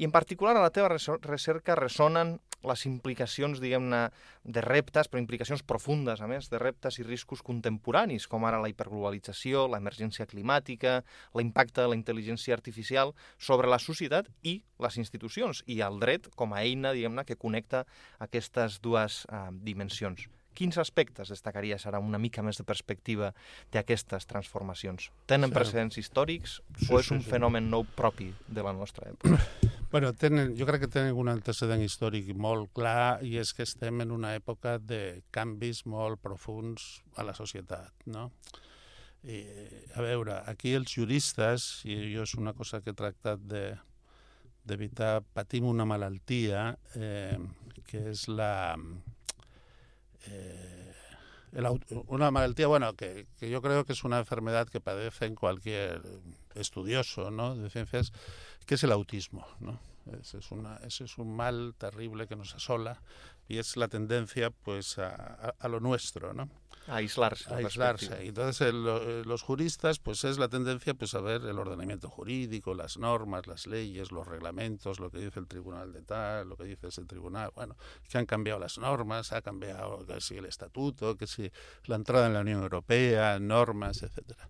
I 0.00 0.04
en 0.08 0.12
particular 0.12 0.56
a 0.56 0.62
la 0.64 0.70
teva 0.72 0.88
recerca 0.88 1.74
ressonen 1.76 2.38
les 2.64 2.84
implicacions, 2.88 3.58
diguem-ne, 3.60 3.98
de 4.48 4.62
reptes, 4.64 5.10
però 5.12 5.20
implicacions 5.20 5.60
profundes, 5.60 6.22
a 6.24 6.28
més, 6.28 6.48
de 6.48 6.56
reptes 6.60 6.96
i 7.02 7.04
riscos 7.04 7.42
contemporanis, 7.44 8.24
com 8.24 8.46
ara 8.48 8.62
la 8.62 8.70
hiperglobalització, 8.72 9.66
l'emergència 9.68 10.24
climàtica, 10.30 11.02
l'impacte 11.36 11.82
de 11.82 11.90
la 11.92 11.98
intel·ligència 11.98 12.56
artificial 12.56 13.12
sobre 13.36 13.68
la 13.68 13.76
societat 13.78 14.30
i 14.40 14.62
les 14.80 14.96
institucions, 14.96 15.60
i 15.68 15.82
el 15.84 16.00
dret 16.00 16.30
com 16.32 16.56
a 16.56 16.62
eina, 16.64 16.94
diguem-ne, 16.96 17.26
que 17.28 17.36
connecta 17.36 17.84
aquestes 18.24 18.80
dues 18.80 19.26
eh, 19.28 19.42
dimensions. 19.68 20.30
Quins 20.56 20.80
aspectes 20.80 21.28
destacaries 21.28 21.84
ara 21.86 22.00
una 22.00 22.18
mica 22.18 22.40
més 22.40 22.56
de 22.56 22.64
perspectiva 22.64 23.34
d'aquestes 23.72 24.24
transformacions? 24.32 25.12
Tenen 25.28 25.52
precedents 25.52 26.00
històrics 26.00 26.58
sí, 26.80 26.88
o 26.88 27.04
és 27.04 27.12
un 27.12 27.20
sí, 27.20 27.28
sí. 27.28 27.34
fenomen 27.36 27.68
nou 27.68 27.84
propi 28.00 28.32
de 28.48 28.64
la 28.64 28.72
nostra 28.72 29.12
època? 29.12 29.36
Bueno, 29.90 30.12
tenen, 30.14 30.52
jo 30.54 30.66
crec 30.68 30.84
que 30.84 30.92
tenen 30.94 31.16
un 31.18 31.26
antecedent 31.32 31.80
històric 31.82 32.28
molt 32.38 32.68
clar 32.78 33.24
i 33.26 33.32
és 33.40 33.50
que 33.50 33.64
estem 33.66 34.04
en 34.04 34.12
una 34.14 34.36
època 34.38 34.76
de 34.78 35.24
canvis 35.34 35.82
molt 35.82 36.20
profuns 36.22 37.00
a 37.18 37.24
la 37.26 37.34
societat, 37.34 37.90
no? 38.06 38.28
I, 39.26 39.40
a 39.98 40.04
veure, 40.06 40.36
aquí 40.46 40.76
els 40.78 40.94
juristes, 40.94 41.82
i 41.90 41.96
jo 42.14 42.22
és 42.22 42.36
una 42.38 42.54
cosa 42.54 42.78
que 42.80 42.94
he 42.94 43.00
tractat 43.00 43.42
de 43.50 43.64
patim 45.34 45.66
una 45.66 45.84
malaltia 45.84 46.76
eh, 46.94 47.36
que 47.90 48.04
és 48.12 48.28
la 48.28 48.76
eh, 50.30 50.94
una 52.06 52.30
malaltía, 52.30 52.68
bueno, 52.68 52.94
que, 52.94 53.26
que, 53.38 53.50
yo 53.50 53.60
creo 53.60 53.84
que 53.84 53.92
es 53.92 54.04
una 54.04 54.18
enfermedad 54.18 54.68
que 54.68 54.80
padece 54.80 55.26
en 55.26 55.34
cualquier 55.34 56.00
estudioso 56.54 57.32
¿no? 57.32 57.56
de 57.56 57.70
ciencias, 57.70 58.12
que 58.66 58.74
es 58.74 58.84
el 58.84 58.92
autismo. 58.92 59.46
¿no? 59.60 59.80
Ese, 60.20 60.38
es 60.38 60.50
una, 60.50 60.76
ese 60.78 61.04
es 61.04 61.18
un 61.18 61.34
mal 61.34 61.74
terrible 61.78 62.26
que 62.26 62.36
nos 62.36 62.54
asola 62.54 63.00
y 63.48 63.58
es 63.58 63.76
la 63.76 63.88
tendencia 63.88 64.50
pues 64.50 64.98
a, 64.98 65.14
a, 65.14 65.54
a 65.58 65.68
lo 65.68 65.80
nuestro. 65.80 66.32
¿no? 66.32 66.48
A 66.86 66.96
aislarse. 66.96 67.52
A 67.52 67.58
aislarse. 67.58 68.24
Y 68.24 68.28
entonces 68.28 68.72
los 68.72 69.42
juristas, 69.42 69.98
pues 69.98 70.24
es 70.24 70.38
la 70.38 70.48
tendencia 70.48 70.94
pues 70.94 71.14
a 71.14 71.20
ver 71.20 71.44
el 71.44 71.58
ordenamiento 71.58 72.08
jurídico, 72.08 72.74
las 72.74 72.98
normas, 72.98 73.46
las 73.46 73.66
leyes, 73.66 74.10
los 74.10 74.26
reglamentos, 74.26 74.98
lo 74.98 75.10
que 75.10 75.18
dice 75.18 75.38
el 75.38 75.46
tribunal 75.46 75.92
de 75.92 76.02
tal, 76.02 76.48
lo 76.48 76.56
que 76.56 76.64
dice 76.64 76.88
ese 76.88 77.04
tribunal, 77.04 77.52
bueno, 77.54 77.76
que 78.08 78.18
han 78.18 78.26
cambiado 78.26 78.58
las 78.58 78.78
normas, 78.78 79.32
ha 79.32 79.42
cambiado 79.42 80.04
que 80.06 80.20
si 80.20 80.36
el 80.36 80.46
estatuto, 80.46 81.16
que 81.16 81.26
si 81.26 81.50
la 81.84 81.96
entrada 81.96 82.26
en 82.26 82.34
la 82.34 82.40
Unión 82.40 82.62
Europea, 82.62 83.38
normas, 83.38 84.02
etcétera 84.02 84.48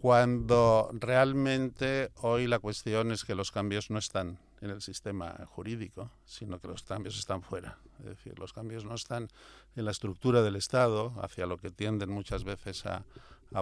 cuando 0.00 0.90
realmente 0.92 2.10
hoy 2.16 2.46
la 2.46 2.58
cuestión 2.58 3.12
es 3.12 3.24
que 3.24 3.34
los 3.34 3.50
cambios 3.50 3.90
no 3.90 3.98
están 3.98 4.38
en 4.60 4.70
el 4.70 4.82
sistema 4.82 5.34
jurídico, 5.46 6.10
sino 6.24 6.60
que 6.60 6.68
los 6.68 6.82
cambios 6.82 7.18
están 7.18 7.42
fuera. 7.42 7.78
Es 8.00 8.06
decir, 8.06 8.38
los 8.38 8.52
cambios 8.52 8.84
no 8.84 8.94
están 8.94 9.28
en 9.74 9.84
la 9.84 9.90
estructura 9.90 10.42
del 10.42 10.56
Estado, 10.56 11.14
hacia 11.22 11.46
lo 11.46 11.58
que 11.58 11.70
tienden 11.70 12.10
muchas 12.10 12.44
veces 12.44 12.84
a, 12.86 13.04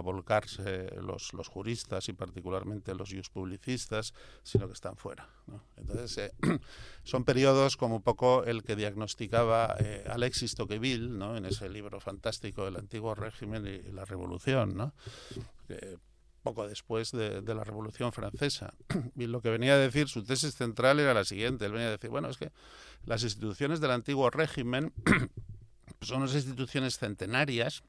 volcarse 0.01 0.93
los, 0.99 1.31
juristas 1.47 2.09
y 2.09 2.13
particularmente 2.13 2.93
los 2.95 3.13
publicistas, 3.29 4.13
sino 4.43 4.67
que 4.67 4.73
están 4.73 4.97
fuera. 4.97 5.29
Entonces, 5.77 6.17
eh, 6.17 6.31
son 7.03 7.23
periodos 7.23 7.77
como 7.77 7.97
un 7.97 8.01
poco 8.01 8.43
el 8.43 8.63
que 8.63 8.75
diagnosticaba 8.75 9.75
eh, 9.79 10.03
Alexis 10.09 10.55
Tocqueville 10.55 11.07
¿no? 11.07 11.37
en 11.37 11.45
ese 11.45 11.69
libro 11.69 12.01
fantástico 12.01 12.65
del 12.65 12.75
antiguo 12.75 13.15
régimen 13.15 13.65
y, 13.67 13.91
la 13.93 14.03
revolución. 14.03 14.75
¿no? 14.75 14.93
Poco 16.45 16.67
después 16.67 17.11
de, 17.11 17.41
la 17.41 17.63
Revolución 17.63 18.13
Francesa. 18.13 18.73
Y 19.17 19.25
lo 19.25 19.41
que 19.41 19.49
venía 19.49 19.73
a 19.73 19.77
decir, 19.77 20.07
su 20.07 20.23
tesis 20.23 20.53
central 20.53 20.99
era 20.99 21.13
la 21.13 21.25
siguiente. 21.25 21.65
Él 21.65 21.71
venía 21.71 21.87
a 21.87 21.91
decir, 21.91 22.11
bueno, 22.11 22.29
es 22.29 22.37
que 22.37 22.51
las 23.05 23.23
instituciones 23.23 23.81
del 23.81 23.91
antiguo 23.91 24.29
régimen 24.29 24.93
son 26.01 26.21
unas 26.21 26.35
instituciones 26.35 26.99
centenarias 26.99 27.83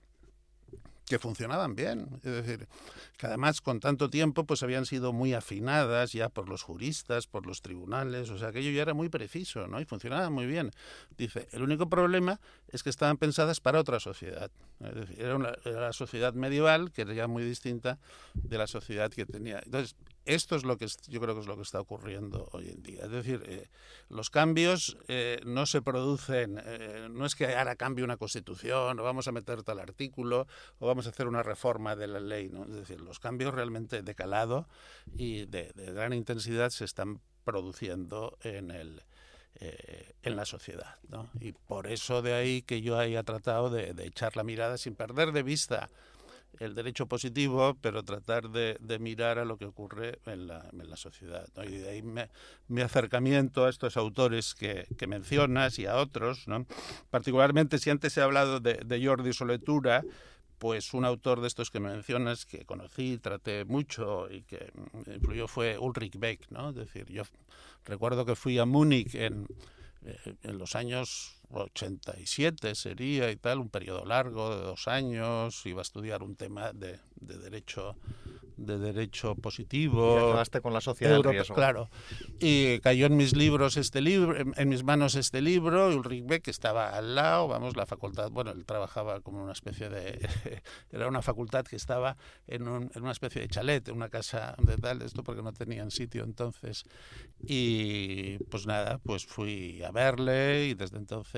que 1.06 1.18
funcionaban 1.18 1.74
bien. 1.74 2.08
Es 2.16 2.32
decir, 2.32 2.68
que 3.16 3.26
además 3.26 3.60
con 3.60 3.80
tanto 3.80 4.10
tiempo 4.10 4.44
pues 4.44 4.62
habían 4.62 4.86
sido 4.86 5.12
muy 5.12 5.34
afinadas 5.34 6.12
ya 6.12 6.28
por 6.28 6.48
los 6.48 6.62
juristas, 6.62 7.26
por 7.26 7.46
los 7.46 7.62
tribunales, 7.62 8.28
o 8.30 8.38
sea, 8.38 8.48
aquello 8.48 8.70
ya 8.72 8.82
era 8.82 8.94
muy 8.94 9.08
preciso, 9.08 9.68
¿no? 9.68 9.80
Y 9.80 9.84
funcionaba 9.84 10.28
muy 10.30 10.46
bien. 10.46 10.72
Dice, 11.16 11.48
el 11.52 11.62
único 11.62 11.88
problema 11.88 12.40
es 12.68 12.82
que 12.82 12.90
estaban 12.90 13.16
pensadas 13.16 13.60
para 13.60 13.80
otra 13.80 14.00
sociedad. 14.00 14.50
Es 14.80 14.94
decir, 14.94 15.20
era, 15.20 15.36
una, 15.36 15.52
era 15.64 15.80
la 15.80 15.92
sociedad 15.92 16.34
medieval, 16.34 16.90
que 16.92 17.02
era 17.02 17.14
ya 17.14 17.28
muy 17.28 17.44
distinta 17.44 17.98
de 18.34 18.58
la 18.58 18.66
sociedad 18.66 19.10
que 19.10 19.24
tenía. 19.24 19.60
Entonces, 19.64 19.94
esto 20.26 20.56
es 20.56 20.64
lo 20.64 20.76
que 20.76 20.86
yo 21.08 21.20
creo 21.20 21.34
que 21.34 21.40
es 21.40 21.46
lo 21.46 21.56
que 21.56 21.62
está 21.62 21.80
ocurriendo 21.80 22.48
hoy 22.52 22.68
en 22.68 22.82
día. 22.82 23.04
Es 23.04 23.10
decir, 23.10 23.42
eh, 23.46 23.68
los 24.08 24.28
cambios 24.28 24.98
eh, 25.08 25.40
no 25.46 25.66
se 25.66 25.82
producen, 25.82 26.60
eh, 26.64 27.08
no 27.10 27.24
es 27.24 27.34
que 27.34 27.54
ahora 27.54 27.76
cambie 27.76 28.04
una 28.04 28.16
constitución 28.16 28.98
o 28.98 29.02
vamos 29.02 29.28
a 29.28 29.32
meter 29.32 29.62
tal 29.62 29.78
artículo 29.78 30.46
o 30.80 30.86
vamos 30.86 31.06
a 31.06 31.10
hacer 31.10 31.28
una 31.28 31.42
reforma 31.42 31.96
de 31.96 32.08
la 32.08 32.20
ley. 32.20 32.50
Es 32.68 32.74
decir, 32.74 33.00
los 33.00 33.20
cambios 33.20 33.54
realmente 33.54 34.02
de 34.02 34.14
calado 34.14 34.68
y 35.16 35.46
de, 35.46 35.72
gran 35.76 36.12
intensidad 36.12 36.70
se 36.70 36.84
están 36.84 37.20
produciendo 37.44 38.36
en 38.42 38.72
el, 38.72 39.02
en 39.60 40.36
la 40.36 40.44
sociedad. 40.44 40.96
¿no? 41.08 41.30
Y 41.40 41.52
por 41.52 41.86
eso 41.86 42.20
de 42.20 42.34
ahí 42.34 42.62
que 42.62 42.82
yo 42.82 42.98
haya 42.98 43.22
tratado 43.22 43.70
de, 43.70 43.94
echar 44.04 44.36
la 44.36 44.42
mirada 44.42 44.76
sin 44.76 44.96
perder 44.96 45.30
de 45.30 45.44
vista 45.44 45.88
el 46.60 46.74
derecho 46.74 47.06
positivo, 47.06 47.76
pero 47.80 48.02
tratar 48.02 48.50
de, 48.50 48.78
mirar 48.98 49.38
a 49.38 49.44
lo 49.44 49.58
que 49.58 49.66
ocurre 49.66 50.18
en 50.26 50.46
la, 50.46 50.96
sociedad. 50.96 51.46
Y 51.66 51.76
de 51.76 51.90
ahí 51.90 52.02
mi 52.68 52.80
acercamiento 52.80 53.66
a 53.66 53.70
estos 53.70 53.96
autores 53.96 54.54
que, 54.54 54.86
mencionas 55.06 55.78
y 55.78 55.86
a 55.86 55.96
otros, 55.96 56.48
¿no? 56.48 56.66
particularmente 57.10 57.78
si 57.78 57.90
antes 57.90 58.16
he 58.16 58.22
hablado 58.22 58.60
de, 58.60 58.74
de 58.74 59.06
Jordi 59.06 59.32
Soletura, 59.32 60.02
pues 60.58 60.94
un 60.94 61.04
autor 61.04 61.40
de 61.40 61.48
estos 61.48 61.70
que 61.70 61.80
mencionas 61.80 62.46
que 62.46 62.64
conocí, 62.64 63.18
traté 63.18 63.64
mucho 63.64 64.30
y 64.30 64.42
que 64.42 64.72
influyó 65.06 65.48
fue 65.48 65.78
Ulrich 65.78 66.18
Beck, 66.18 66.50
¿no? 66.50 66.70
Es 66.70 66.76
decir, 66.76 67.06
yo 67.10 67.24
recuerdo 67.84 68.24
que 68.24 68.34
fui 68.34 68.58
a 68.58 68.64
Múnich 68.64 69.14
en, 69.14 69.46
eh, 70.04 70.34
en 70.42 70.58
los 70.58 70.74
años 70.74 71.36
87 71.50 72.74
sería 72.74 73.30
y 73.30 73.36
tal, 73.36 73.58
un 73.58 73.68
periodo 73.68 74.04
largo 74.04 74.54
de 74.54 74.62
dos 74.62 74.88
años, 74.88 75.64
iba 75.66 75.80
a 75.80 75.82
estudiar 75.82 76.22
un 76.22 76.36
tema 76.36 76.72
de, 76.72 76.98
de 77.20 77.38
derecho 77.38 77.96
de 78.56 78.78
derecho 78.78 79.34
positivo. 79.34 80.34
Y 80.42 80.60
con 80.60 80.72
la 80.72 80.80
sociedad 80.80 81.20
Claro. 81.54 81.88
Y 82.40 82.78
cayó 82.80 83.06
en 83.06 83.16
mis 83.16 83.36
libros 83.36 83.76
este 83.76 84.00
libro, 84.00 84.34
en, 84.56 84.68
mis 84.68 84.82
manos 84.82 85.14
este 85.14 85.42
libro, 85.42 85.88
Ulrich 85.88 86.24
Beck 86.26 86.48
estaba 86.48 86.96
al 86.96 87.14
lado, 87.14 87.48
vamos, 87.48 87.76
la 87.76 87.86
facultad, 87.86 88.30
bueno, 88.30 88.50
él 88.50 88.64
trabajaba 88.64 89.20
como 89.20 89.42
una 89.42 89.52
especie 89.52 89.88
de, 89.88 90.18
era 90.90 91.08
una 91.08 91.22
facultad 91.22 91.64
que 91.64 91.76
estaba 91.76 92.16
en, 92.46 92.66
un, 92.66 92.90
en 92.94 93.02
una 93.02 93.12
especie 93.12 93.42
de 93.42 93.48
chalet, 93.48 93.86
en 93.88 93.96
una 93.96 94.08
casa 94.08 94.54
de 94.58 94.76
tal, 94.76 95.02
esto 95.02 95.22
porque 95.22 95.42
no 95.42 95.52
tenían 95.52 95.90
sitio 95.90 96.24
entonces. 96.24 96.84
Y 97.46 98.38
pues 98.50 98.66
nada, 98.66 98.98
pues 98.98 99.26
fui 99.26 99.82
a 99.82 99.90
verle 99.90 100.66
y 100.66 100.74
desde 100.74 100.96
entonces 100.96 101.35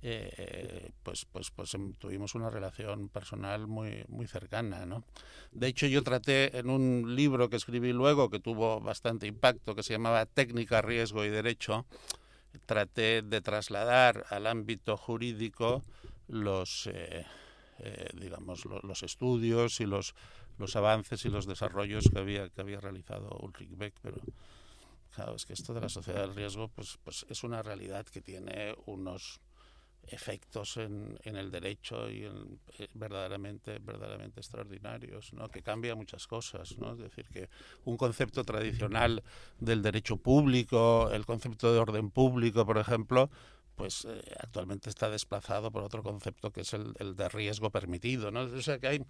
eh, 0.00 0.90
pues, 1.02 1.26
pues, 1.26 1.50
pues 1.50 1.74
em, 1.74 1.92
tuvimos 1.94 2.34
una 2.34 2.50
relación 2.50 3.08
personal 3.08 3.66
muy, 3.66 4.04
muy 4.08 4.26
cercana. 4.26 4.86
¿no? 4.86 5.04
De 5.52 5.68
hecho, 5.68 5.86
yo 5.86 6.02
traté 6.02 6.56
en 6.58 6.70
un 6.70 7.14
libro 7.14 7.48
que 7.48 7.56
escribí 7.56 7.92
luego, 7.92 8.30
que 8.30 8.40
tuvo 8.40 8.80
bastante 8.80 9.26
impacto, 9.26 9.74
que 9.74 9.82
se 9.82 9.92
llamaba 9.92 10.26
Técnica, 10.26 10.82
Riesgo 10.82 11.24
y 11.24 11.28
Derecho, 11.28 11.86
traté 12.66 13.22
de 13.22 13.40
trasladar 13.40 14.24
al 14.30 14.46
ámbito 14.46 14.96
jurídico 14.96 15.82
los, 16.28 16.86
eh, 16.92 17.24
eh, 17.78 18.08
digamos, 18.14 18.64
los, 18.64 19.02
estudios 19.02 19.80
y 19.80 19.86
los, 19.86 20.14
los 20.58 20.76
avances 20.76 21.24
y 21.24 21.28
los 21.28 21.46
desarrollos 21.46 22.08
que 22.12 22.18
había, 22.18 22.48
que 22.48 22.60
había 22.60 22.80
realizado 22.80 23.28
Ulrich 23.40 23.76
Beck, 23.76 23.94
pero 24.02 24.18
claro, 25.14 25.34
es 25.34 25.46
que 25.46 25.52
esto 25.52 25.74
de 25.74 25.80
la 25.80 25.88
sociedad 25.88 26.22
del 26.22 26.34
riesgo 26.34 26.68
pues, 26.68 26.98
pues 27.04 27.26
es 27.28 27.44
una 27.44 27.62
realidad 27.62 28.06
que 28.06 28.20
tiene 28.20 28.74
unos 28.86 29.40
efectos 30.08 30.76
en, 30.78 31.18
el 31.24 31.50
derecho 31.50 32.10
y 32.10 32.24
en, 32.24 32.58
eh, 32.78 32.88
verdaderamente 32.94 33.78
verdaderamente 33.78 34.40
extraordinarios 34.40 35.32
¿no? 35.32 35.48
que 35.48 35.62
cambia 35.62 35.94
muchas 35.94 36.26
cosas 36.26 36.76
¿no? 36.78 36.92
es 36.92 36.98
decir 36.98 37.28
que 37.28 37.48
un 37.84 37.96
concepto 37.96 38.44
tradicional 38.44 39.22
del 39.60 39.80
derecho 39.80 40.16
público 40.16 41.08
el 41.12 41.24
concepto 41.24 41.72
de 41.72 41.78
orden 41.78 42.10
público 42.10 42.66
por 42.66 42.78
ejemplo 42.78 43.30
pues 43.76 44.04
eh, 44.04 44.20
actualmente 44.40 44.90
está 44.90 45.08
desplazado 45.08 45.70
por 45.70 45.84
otro 45.84 46.02
concepto 46.02 46.50
que 46.50 46.62
es 46.62 46.74
el, 46.74 46.94
de 47.16 47.28
riesgo 47.28 47.70
permitido 47.70 48.32
¿no? 48.32 48.40
o 48.40 48.62
sea 48.62 48.78
que 48.78 48.88
hay 48.88 49.04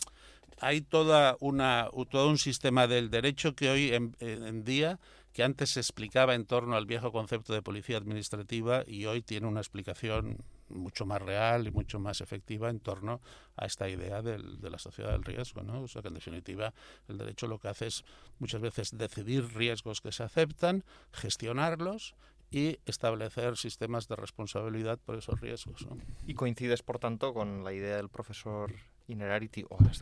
hay 0.61 0.83
toda 0.83 1.37
una 1.41 1.89
todo 2.11 2.29
un 2.29 2.39
sistema 2.39 2.87
del 2.87 3.09
derecho 3.09 3.55
que 3.55 3.71
hoy 3.71 3.95
en 3.95 4.65
día 4.65 5.01
que 5.33 5.43
antes 5.43 5.71
se 5.71 5.81
explicaba 5.81 6.35
en 6.35 6.45
torno 6.45 6.77
al 6.77 6.87
viejo 6.87 7.11
concepto 7.12 7.53
de 7.53 7.62
policía 7.62 7.97
administrativa 7.97 8.85
y 8.87 9.07
hoy 9.07 9.23
tiene 9.23 9.47
una 9.47 9.61
explicación 9.61 10.39
mucho 10.69 11.07
más 11.07 11.23
real 11.23 11.67
y 11.67 11.71
mucho 11.71 11.99
más 11.99 12.21
efectiva 12.21 12.71
en 12.71 12.81
torno 12.81 13.21
a 13.57 13.67
esta 13.67 13.89
idea 13.89 14.23
del, 14.23 14.61
de 14.61 14.71
la 14.71 14.79
sociedad 14.79 15.12
del 15.12 15.25
riesgo. 15.25 15.62
¿no? 15.62 15.83
O 15.83 15.89
sea 15.89 16.03
que 16.03 16.09
en 16.09 16.15
definitiva 16.15 16.75
el 17.09 17.19
derecho 17.19 17.47
lo 17.47 17.59
que 17.59 17.69
hace 17.69 17.87
es 17.87 18.05
muchas 18.39 18.61
veces 18.61 18.97
decidir 18.97 19.55
riesgos 19.55 20.01
que 20.01 20.12
se 20.12 20.23
aceptan, 20.23 20.85
gestionarlos 21.12 22.15
y 22.51 22.79
establecer 22.85 23.57
sistemas 23.57 24.09
de 24.09 24.17
responsabilidad 24.17 24.99
por 24.99 25.17
esos 25.17 25.41
riesgos. 25.41 25.87
Y 26.27 26.35
coincides, 26.35 26.83
por 26.83 26.99
tanto, 26.99 27.33
con 27.33 27.65
la 27.65 27.73
idea 27.73 27.97
del 27.97 28.11
profesor 28.11 28.75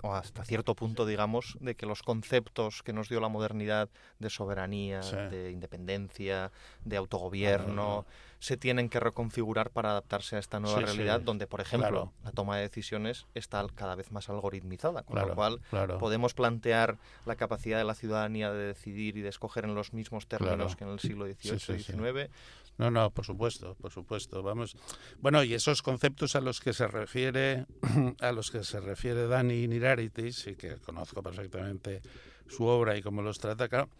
O 0.02 0.14
hasta 0.14 0.44
cierto 0.44 0.74
punto, 0.74 1.06
digamos, 1.06 1.56
de 1.60 1.74
que 1.74 1.86
los 1.86 2.02
conceptos 2.02 2.82
que 2.82 2.92
nos 2.92 3.08
dio 3.08 3.20
la 3.20 3.28
modernidad 3.28 3.88
de 4.18 4.30
soberanía, 4.30 5.00
de 5.00 5.50
independencia, 5.50 6.52
de 6.84 6.96
autogobierno, 6.96 8.06
se 8.40 8.56
tienen 8.56 8.88
que 8.88 8.98
reconfigurar 8.98 9.70
para 9.70 9.90
adaptarse 9.90 10.36
a 10.36 10.38
esta 10.38 10.60
nueva 10.60 10.80
realidad, 10.80 11.20
donde, 11.20 11.46
por 11.46 11.60
ejemplo, 11.60 12.12
la 12.24 12.32
toma 12.32 12.56
de 12.56 12.62
decisiones 12.62 13.26
está 13.34 13.64
cada 13.74 13.94
vez 13.94 14.10
más 14.10 14.28
algoritmizada, 14.30 15.02
con 15.02 15.18
lo 15.18 15.34
cual 15.34 15.60
podemos 15.98 16.34
plantear 16.34 16.96
la 17.26 17.36
capacidad 17.36 17.78
de 17.78 17.84
la 17.84 17.94
ciudadanía 17.94 18.50
de 18.50 18.68
decidir 18.68 19.18
y 19.18 19.20
de 19.20 19.28
escoger 19.28 19.64
en 19.64 19.74
los 19.74 19.92
mismos 19.92 20.26
términos 20.26 20.74
que 20.74 20.84
en 20.84 20.90
el 20.90 21.00
siglo 21.00 21.26
XVIII 21.26 21.76
y 21.76 21.82
XIX. 21.82 22.30
No, 22.78 22.90
no, 22.90 23.10
por 23.10 23.26
supuesto, 23.26 23.74
por 23.74 23.90
supuesto. 23.90 24.42
Vamos. 24.42 24.74
Bueno, 25.20 25.44
y 25.44 25.52
esos 25.52 25.82
conceptos 25.82 26.34
a 26.34 26.40
los 26.40 26.60
que 26.60 26.72
se 26.72 26.88
refiere, 26.88 27.66
a 28.20 28.32
los 28.32 28.50
que 28.50 28.64
se 28.64 28.80
refiere 28.80 29.26
Dani 29.26 29.68
Niraritis, 29.68 30.46
y 30.46 30.56
que 30.56 30.76
conozco 30.76 31.22
perfectamente 31.22 32.00
su 32.48 32.64
obra 32.64 32.96
y 32.96 33.02
cómo 33.02 33.20
los 33.20 33.38
trata, 33.38 33.68
claro, 33.68 33.90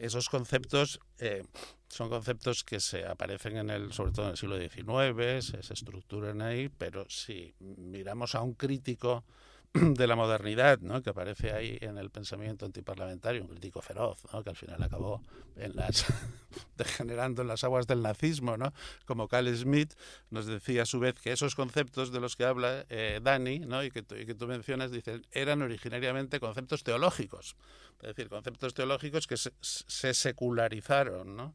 esos 0.00 0.28
conceptos 0.28 0.98
eh, 1.18 1.44
son 1.88 2.08
conceptos 2.08 2.64
que 2.64 2.80
se 2.80 3.04
aparecen 3.06 3.58
en 3.58 3.70
el, 3.70 3.92
sobre 3.92 4.12
todo 4.12 4.26
en 4.26 4.30
el 4.32 4.36
siglo 4.36 4.58
XIX, 4.58 5.44
se, 5.44 5.62
se 5.62 5.74
estructuran 5.74 6.40
ahí, 6.40 6.68
pero 6.68 7.04
si 7.08 7.54
miramos 7.58 8.34
a 8.34 8.40
un 8.40 8.54
crítico 8.54 9.24
de 9.72 10.06
la 10.08 10.16
modernidad, 10.16 10.80
¿no? 10.80 11.00
que 11.00 11.10
aparece 11.10 11.52
ahí 11.52 11.78
en 11.80 11.96
el 11.96 12.10
pensamiento 12.10 12.66
antiparlamentario, 12.66 13.42
un 13.42 13.48
crítico 13.48 13.80
feroz, 13.80 14.18
¿no? 14.32 14.42
que 14.42 14.50
al 14.50 14.56
final 14.56 14.82
acabó 14.82 15.22
en 15.54 15.76
las 15.76 16.06
degenerando 16.76 17.42
en 17.42 17.48
las 17.48 17.62
aguas 17.62 17.86
del 17.86 18.02
nazismo, 18.02 18.56
¿no? 18.56 18.72
como 19.06 19.28
Carl 19.28 19.54
Smith 19.56 19.94
nos 20.30 20.46
decía 20.46 20.82
a 20.82 20.86
su 20.86 20.98
vez 20.98 21.14
que 21.20 21.30
esos 21.30 21.54
conceptos 21.54 22.10
de 22.10 22.18
los 22.18 22.34
que 22.34 22.44
habla 22.44 22.84
eh, 22.88 23.20
Dani 23.22 23.60
¿no? 23.60 23.84
y, 23.84 23.92
que 23.92 24.02
tú, 24.02 24.46
mencionas 24.48 24.90
dicen, 24.90 25.24
eran 25.30 25.62
originariamente 25.62 26.40
conceptos 26.40 26.82
teológicos, 26.82 27.54
es 28.02 28.08
decir, 28.08 28.28
conceptos 28.28 28.74
teológicos 28.74 29.28
que 29.28 29.36
se, 29.36 29.52
se 29.60 30.14
secularizaron. 30.14 31.36
¿no? 31.36 31.54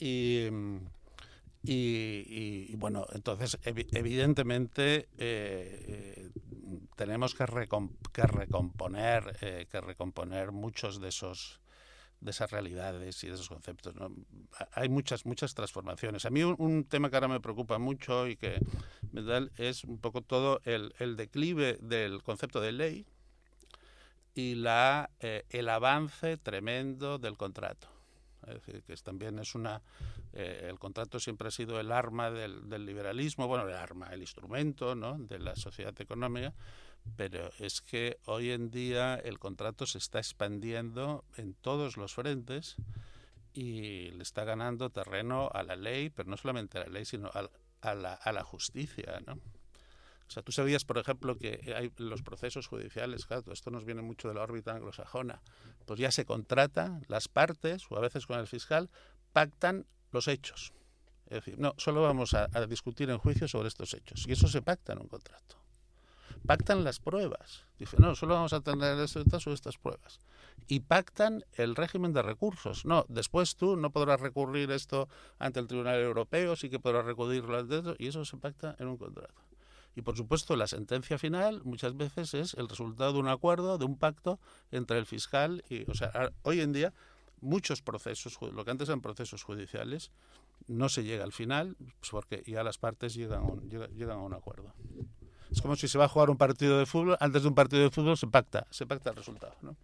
Y 0.00 0.48
y, 1.62 2.74
bueno, 2.76 3.06
entonces 3.12 3.58
evidentemente 3.62 5.08
eh, 5.18 6.30
tenemos 7.00 7.34
que, 7.34 7.46
que 8.12 8.22
recomponer, 8.26 9.34
eh, 9.40 9.66
que 9.70 9.80
recomponer 9.80 10.52
muchos 10.52 11.00
de 11.00 11.08
esos 11.08 11.58
de 12.20 12.32
esas 12.32 12.50
realidades 12.50 13.24
y 13.24 13.28
de 13.28 13.32
esos 13.32 13.48
conceptos. 13.48 13.94
Hay 14.72 14.90
muchas, 14.90 15.24
muchas 15.24 15.54
transformaciones. 15.54 16.26
A 16.26 16.30
mí 16.30 16.42
un, 16.42 16.84
tema 16.84 17.08
que 17.08 17.16
ahora 17.16 17.28
me 17.28 17.40
preocupa 17.40 17.78
mucho 17.78 18.28
y 18.28 18.36
que 18.36 18.60
es 19.56 19.84
un 19.84 19.98
poco 19.98 20.20
todo 20.20 20.60
el, 20.64 20.94
el 20.98 21.16
declive 21.16 21.78
del 21.80 22.22
concepto 22.22 22.60
de 22.60 22.72
ley 22.72 23.06
y 24.34 24.56
la, 24.56 25.08
eh, 25.20 25.46
el 25.48 25.70
avance 25.70 26.36
tremendo 26.36 27.18
del 27.18 27.38
contrato. 27.38 27.88
Es 28.46 28.54
decir, 28.54 28.82
que 28.82 28.94
también 28.96 29.38
es 29.38 29.54
una... 29.54 29.82
Eh, 30.32 30.66
el 30.68 30.78
contrato 30.78 31.18
siempre 31.20 31.48
ha 31.48 31.50
sido 31.50 31.80
el 31.80 31.90
arma 31.92 32.30
del, 32.30 32.68
del, 32.68 32.86
liberalismo, 32.86 33.48
bueno, 33.48 33.66
el 33.68 33.74
arma, 33.74 34.08
el 34.12 34.20
instrumento 34.20 34.94
¿no? 34.94 35.18
de 35.18 35.38
la 35.38 35.56
sociedad 35.56 35.98
económica, 36.00 36.54
pero 37.16 37.50
es 37.58 37.80
que 37.80 38.18
hoy 38.26 38.50
en 38.50 38.70
día 38.70 39.14
el 39.16 39.38
contrato 39.38 39.86
se 39.86 39.98
está 39.98 40.18
expandiendo 40.18 41.24
en 41.36 41.54
todos 41.54 41.96
los 41.96 42.14
frentes 42.14 42.76
y 43.52 44.10
le 44.10 44.22
está 44.22 44.44
ganando 44.44 44.90
terreno 44.90 45.50
a 45.52 45.62
la 45.62 45.76
ley, 45.76 46.10
pero 46.10 46.28
no 46.30 46.36
solamente 46.36 46.78
a 46.78 46.84
la 46.84 46.90
ley, 46.90 47.04
sino 47.04 47.30
a, 47.32 47.94
la, 47.94 48.14
a 48.14 48.32
la 48.32 48.44
justicia, 48.44 49.20
¿no? 49.26 49.34
O 49.34 50.32
sea, 50.32 50.44
tú 50.44 50.52
sabías, 50.52 50.84
por 50.84 50.96
ejemplo, 50.96 51.36
que 51.36 51.74
hay 51.76 51.92
los 51.96 52.22
procesos 52.22 52.68
judiciales, 52.68 53.26
claro, 53.26 53.52
esto 53.52 53.72
nos 53.72 53.84
viene 53.84 54.00
mucho 54.00 54.28
de 54.28 54.34
la 54.34 54.42
órbita 54.42 54.72
anglosajona, 54.72 55.42
pues 55.86 55.98
ya 55.98 56.12
se 56.12 56.24
contrata, 56.24 57.00
las 57.08 57.26
partes, 57.26 57.84
o 57.90 57.96
a 57.96 58.00
veces 58.00 58.26
con 58.26 58.38
el 58.38 58.46
fiscal, 58.46 58.90
pactan 59.32 59.86
los 60.12 60.28
hechos. 60.28 60.72
Es 61.26 61.44
decir, 61.44 61.58
no, 61.58 61.74
solo 61.78 62.02
vamos 62.02 62.34
a 62.34 62.46
discutir 62.66 63.10
en 63.10 63.18
juicio 63.18 63.48
sobre 63.48 63.68
estos 63.68 63.92
hechos. 63.94 64.24
Y 64.28 64.32
eso 64.32 64.46
se 64.46 64.62
pacta 64.62 64.92
en 64.92 65.00
un 65.00 65.08
contrato. 65.08 65.59
Pactan 66.46 66.84
las 66.84 66.98
pruebas. 66.98 67.64
Dice, 67.78 67.96
no, 67.98 68.14
solo 68.14 68.34
vamos 68.34 68.52
a 68.52 68.60
tener 68.60 68.98
estas 68.98 69.46
o 69.46 69.52
estas 69.52 69.78
pruebas. 69.78 70.20
Y 70.66 70.80
pactan 70.80 71.44
el 71.54 71.76
régimen 71.76 72.12
de 72.12 72.22
recursos. 72.22 72.84
No, 72.84 73.04
después 73.08 73.56
tú 73.56 73.76
no 73.76 73.90
podrás 73.90 74.20
recurrir 74.20 74.70
esto 74.70 75.08
ante 75.38 75.60
el 75.60 75.66
Tribunal 75.66 76.00
Europeo, 76.00 76.56
sí 76.56 76.70
que 76.70 76.78
podrás 76.78 77.04
recurrirlo 77.04 77.58
ante 77.58 77.78
esto, 77.78 77.94
y 77.98 78.08
eso 78.08 78.24
se 78.24 78.36
pacta 78.36 78.76
en 78.78 78.88
un 78.88 78.96
contrato. 78.96 79.34
Y 79.96 80.02
por 80.02 80.16
supuesto, 80.16 80.56
la 80.56 80.66
sentencia 80.66 81.18
final 81.18 81.62
muchas 81.64 81.96
veces 81.96 82.34
es 82.34 82.54
el 82.54 82.68
resultado 82.68 83.12
de 83.12 83.18
un 83.18 83.28
acuerdo, 83.28 83.76
de 83.78 83.84
un 83.84 83.98
pacto 83.98 84.38
entre 84.70 84.98
el 84.98 85.06
fiscal 85.06 85.64
y, 85.68 85.90
o 85.90 85.94
sea, 85.94 86.30
hoy 86.42 86.60
en 86.60 86.72
día 86.72 86.92
muchos 87.40 87.82
procesos, 87.82 88.38
lo 88.52 88.64
que 88.64 88.70
antes 88.70 88.88
eran 88.88 89.00
procesos 89.00 89.42
judiciales, 89.42 90.10
no 90.68 90.88
se 90.88 91.04
llega 91.04 91.24
al 91.24 91.32
final 91.32 91.76
pues 91.78 92.10
porque 92.10 92.42
ya 92.46 92.62
las 92.62 92.78
partes 92.78 93.14
llegan 93.14 93.68
llegan 93.68 94.18
a 94.18 94.22
un 94.22 94.34
acuerdo. 94.34 94.72
Es 95.50 95.62
como 95.62 95.76
si 95.76 95.88
se 95.88 95.98
va 95.98 96.04
a 96.04 96.08
jugar 96.08 96.30
un 96.30 96.36
partido 96.36 96.78
de 96.78 96.86
fútbol, 96.86 97.16
antes 97.20 97.42
de 97.42 97.48
un 97.48 97.54
partido 97.54 97.82
de 97.82 97.90
fútbol 97.90 98.16
se 98.16 98.26
pacta, 98.26 98.66
se 98.70 98.86
pacta 98.86 99.10
el 99.10 99.16
resultado, 99.16 99.54
¿no? 99.62 99.76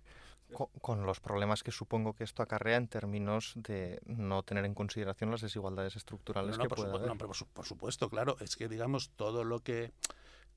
con, 0.80 1.06
los 1.06 1.20
problemas 1.20 1.62
que 1.62 1.72
supongo 1.72 2.14
que 2.14 2.24
esto 2.24 2.42
acarrea 2.42 2.76
en 2.76 2.88
términos 2.88 3.52
de 3.56 4.00
no 4.06 4.42
tener 4.42 4.64
en 4.64 4.74
consideración 4.74 5.30
las 5.30 5.40
desigualdades 5.40 5.96
estructurales 5.96 6.58
que 6.58 6.68
puede 6.68 6.88
haber. 6.88 7.08
No, 7.08 7.18
pero 7.18 7.30
por, 7.52 7.66
supuesto, 7.66 8.08
claro, 8.08 8.36
es 8.40 8.56
que 8.56 8.68
digamos 8.68 9.10
todo 9.16 9.44
lo 9.44 9.60
que 9.60 9.92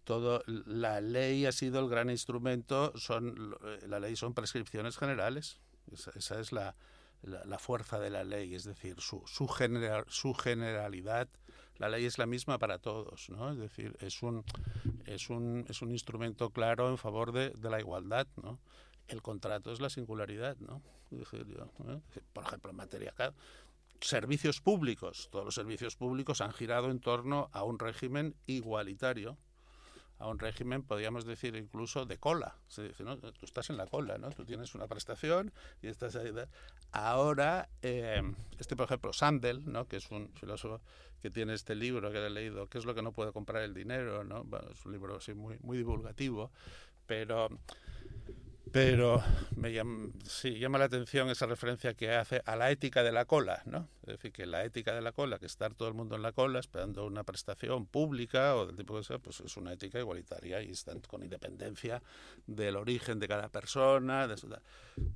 todo 0.03 0.43
la 0.45 1.01
ley 1.01 1.45
ha 1.45 1.51
sido 1.51 1.79
el 1.79 1.89
gran 1.89 2.09
instrumento, 2.09 2.97
son 2.97 3.57
la 3.87 3.99
ley 3.99 4.15
son 4.15 4.33
prescripciones 4.33 4.97
generales. 4.97 5.59
Esa, 6.15 6.39
es 6.39 6.51
la, 6.51 6.75
la, 7.23 7.57
fuerza 7.57 7.99
de 7.99 8.11
la 8.11 8.23
ley, 8.23 8.53
es 8.53 8.63
decir, 8.63 9.01
su, 9.01 9.23
su, 9.25 9.47
general, 9.47 10.05
su 10.07 10.35
generalidad. 10.35 11.27
La 11.79 11.89
ley 11.89 12.05
es 12.05 12.17
la 12.17 12.25
misma 12.25 12.59
para 12.59 12.77
todos, 12.77 13.29
¿no? 13.29 13.51
Es 13.51 13.57
decir, 13.57 13.97
es 13.99 14.21
un, 14.21 14.43
es 15.05 15.29
un, 15.29 15.65
es 15.67 15.81
un 15.81 15.91
instrumento 15.91 16.51
claro 16.51 16.89
en 16.89 16.97
favor 16.97 17.31
de, 17.31 17.49
de 17.49 17.69
la 17.69 17.79
igualdad, 17.79 18.27
¿no? 18.41 18.59
el 19.09 19.21
contrato 19.21 19.71
es 19.71 19.81
la 19.81 19.89
singularidad, 19.89 20.57
¿no? 20.59 20.81
¿eh? 21.11 22.01
Por 22.31 22.43
ejemplo, 22.43 22.69
en 22.69 22.77
materia 22.77 23.13
servicios 24.01 24.61
públicos, 24.61 25.27
todos 25.31 25.45
los 25.45 25.55
servicios 25.55 25.95
públicos 25.95 26.41
han 26.41 26.53
girado 26.53 26.89
en 26.89 26.99
torno 26.99 27.49
a 27.51 27.63
un 27.63 27.79
régimen 27.79 28.35
igualitario, 28.45 29.37
a 30.19 30.27
un 30.27 30.37
régimen, 30.37 30.83
podríamos 30.83 31.25
decir, 31.25 31.55
incluso 31.55 32.05
de 32.05 32.17
cola. 32.17 32.55
Se 32.67 32.89
dice, 32.89 33.03
¿no? 33.03 33.17
Tú 33.17 33.45
estás 33.45 33.69
en 33.69 33.77
la 33.77 33.87
cola, 33.87 34.17
¿no? 34.17 34.29
Tú 34.29 34.45
tienes 34.45 34.75
una 34.75 34.87
prestación 34.87 35.51
y 35.81 35.87
estás 35.87 36.15
ahí. 36.17 36.31
Ahora, 36.91 37.69
eh, 37.81 38.21
este, 38.57 38.75
por 38.75 38.85
ejemplo, 38.85 39.13
Sandel, 39.13 39.71
¿no? 39.71 39.87
Que 39.87 39.97
es 39.97 40.11
un 40.11 40.29
filósofo 40.33 40.81
que 41.21 41.29
tiene 41.29 41.53
este 41.53 41.75
libro 41.75 42.11
que 42.11 42.25
he 42.25 42.29
leído, 42.29 42.67
¿Qué 42.67 42.77
es 42.77 42.85
lo 42.85 42.95
que 42.95 43.01
no 43.01 43.11
puede 43.11 43.31
comprar 43.31 43.63
el 43.63 43.73
dinero? 43.73 44.23
¿no? 44.23 44.45
es 44.71 44.85
un 44.85 44.91
libro 44.91 45.17
así 45.17 45.33
muy, 45.33 45.57
muy 45.59 45.77
divulgativo, 45.77 46.51
pero 47.05 47.49
pero 48.71 49.23
me 49.55 49.73
llama, 49.73 50.09
sí, 50.23 50.59
llama 50.59 50.77
la 50.77 50.85
atención 50.85 51.29
esa 51.29 51.45
referencia 51.45 51.93
que 51.93 52.11
hace 52.11 52.41
a 52.45 52.55
la 52.55 52.71
ética 52.71 53.03
de 53.03 53.11
la 53.11 53.25
cola, 53.25 53.61
¿no? 53.65 53.87
Es 54.03 54.13
decir, 54.17 54.31
que 54.31 54.45
la 54.45 54.63
ética 54.63 54.93
de 54.93 55.01
la 55.01 55.11
cola, 55.11 55.39
que 55.39 55.45
estar 55.45 55.73
todo 55.73 55.87
el 55.87 55.93
mundo 55.93 56.15
en 56.15 56.21
la 56.21 56.31
cola 56.31 56.59
esperando 56.59 57.05
una 57.05 57.23
prestación 57.23 57.85
pública 57.85 58.55
o 58.55 58.65
del 58.65 58.75
tipo 58.75 58.97
que 58.97 59.03
sea, 59.03 59.19
pues 59.19 59.39
es 59.41 59.55
una 59.57 59.73
ética 59.73 59.99
igualitaria 59.99 60.61
y 60.61 60.71
están 60.71 60.99
con 61.01 61.23
independencia 61.23 62.01
del 62.47 62.75
origen 62.75 63.19
de 63.19 63.27
cada 63.27 63.49
persona. 63.49 64.27
De 64.27 64.35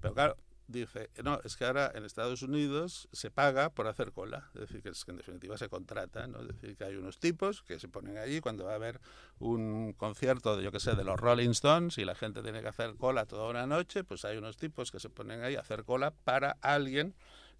Pero 0.01 0.13
claro, 0.13 0.37
dice, 0.67 1.09
no, 1.23 1.39
es 1.43 1.55
que 1.55 1.65
ahora 1.65 1.91
en 1.93 2.05
Estados 2.05 2.41
Unidos 2.41 3.07
se 3.11 3.31
paga 3.31 3.69
por 3.69 3.87
hacer 3.87 4.11
cola, 4.11 4.49
es 4.53 4.61
decir, 4.61 4.81
que, 4.81 4.89
es 4.89 5.03
que 5.05 5.11
en 5.11 5.17
definitiva 5.17 5.57
se 5.57 5.69
contrata, 5.69 6.27
¿no? 6.27 6.41
es 6.41 6.47
decir, 6.47 6.75
que 6.75 6.85
hay 6.85 6.95
unos 6.95 7.19
tipos 7.19 7.63
que 7.63 7.79
se 7.79 7.87
ponen 7.87 8.17
allí 8.17 8.39
cuando 8.41 8.65
va 8.65 8.71
a 8.71 8.75
haber 8.75 8.99
un 9.39 9.93
concierto, 9.93 10.57
de, 10.57 10.63
yo 10.63 10.71
que 10.71 10.79
sé, 10.79 10.95
de 10.95 11.03
los 11.03 11.19
Rolling 11.19 11.49
Stones 11.49 11.97
y 11.97 12.05
la 12.05 12.15
gente 12.15 12.41
tiene 12.41 12.61
que 12.61 12.67
hacer 12.67 12.95
cola 12.95 13.25
toda 13.25 13.49
una 13.49 13.67
noche, 13.67 14.03
pues 14.03 14.25
hay 14.25 14.37
unos 14.37 14.57
tipos 14.57 14.91
que 14.91 14.99
se 14.99 15.09
ponen 15.09 15.43
ahí 15.43 15.55
a 15.55 15.61
hacer 15.61 15.83
cola 15.83 16.11
para 16.11 16.57
alguien 16.61 17.15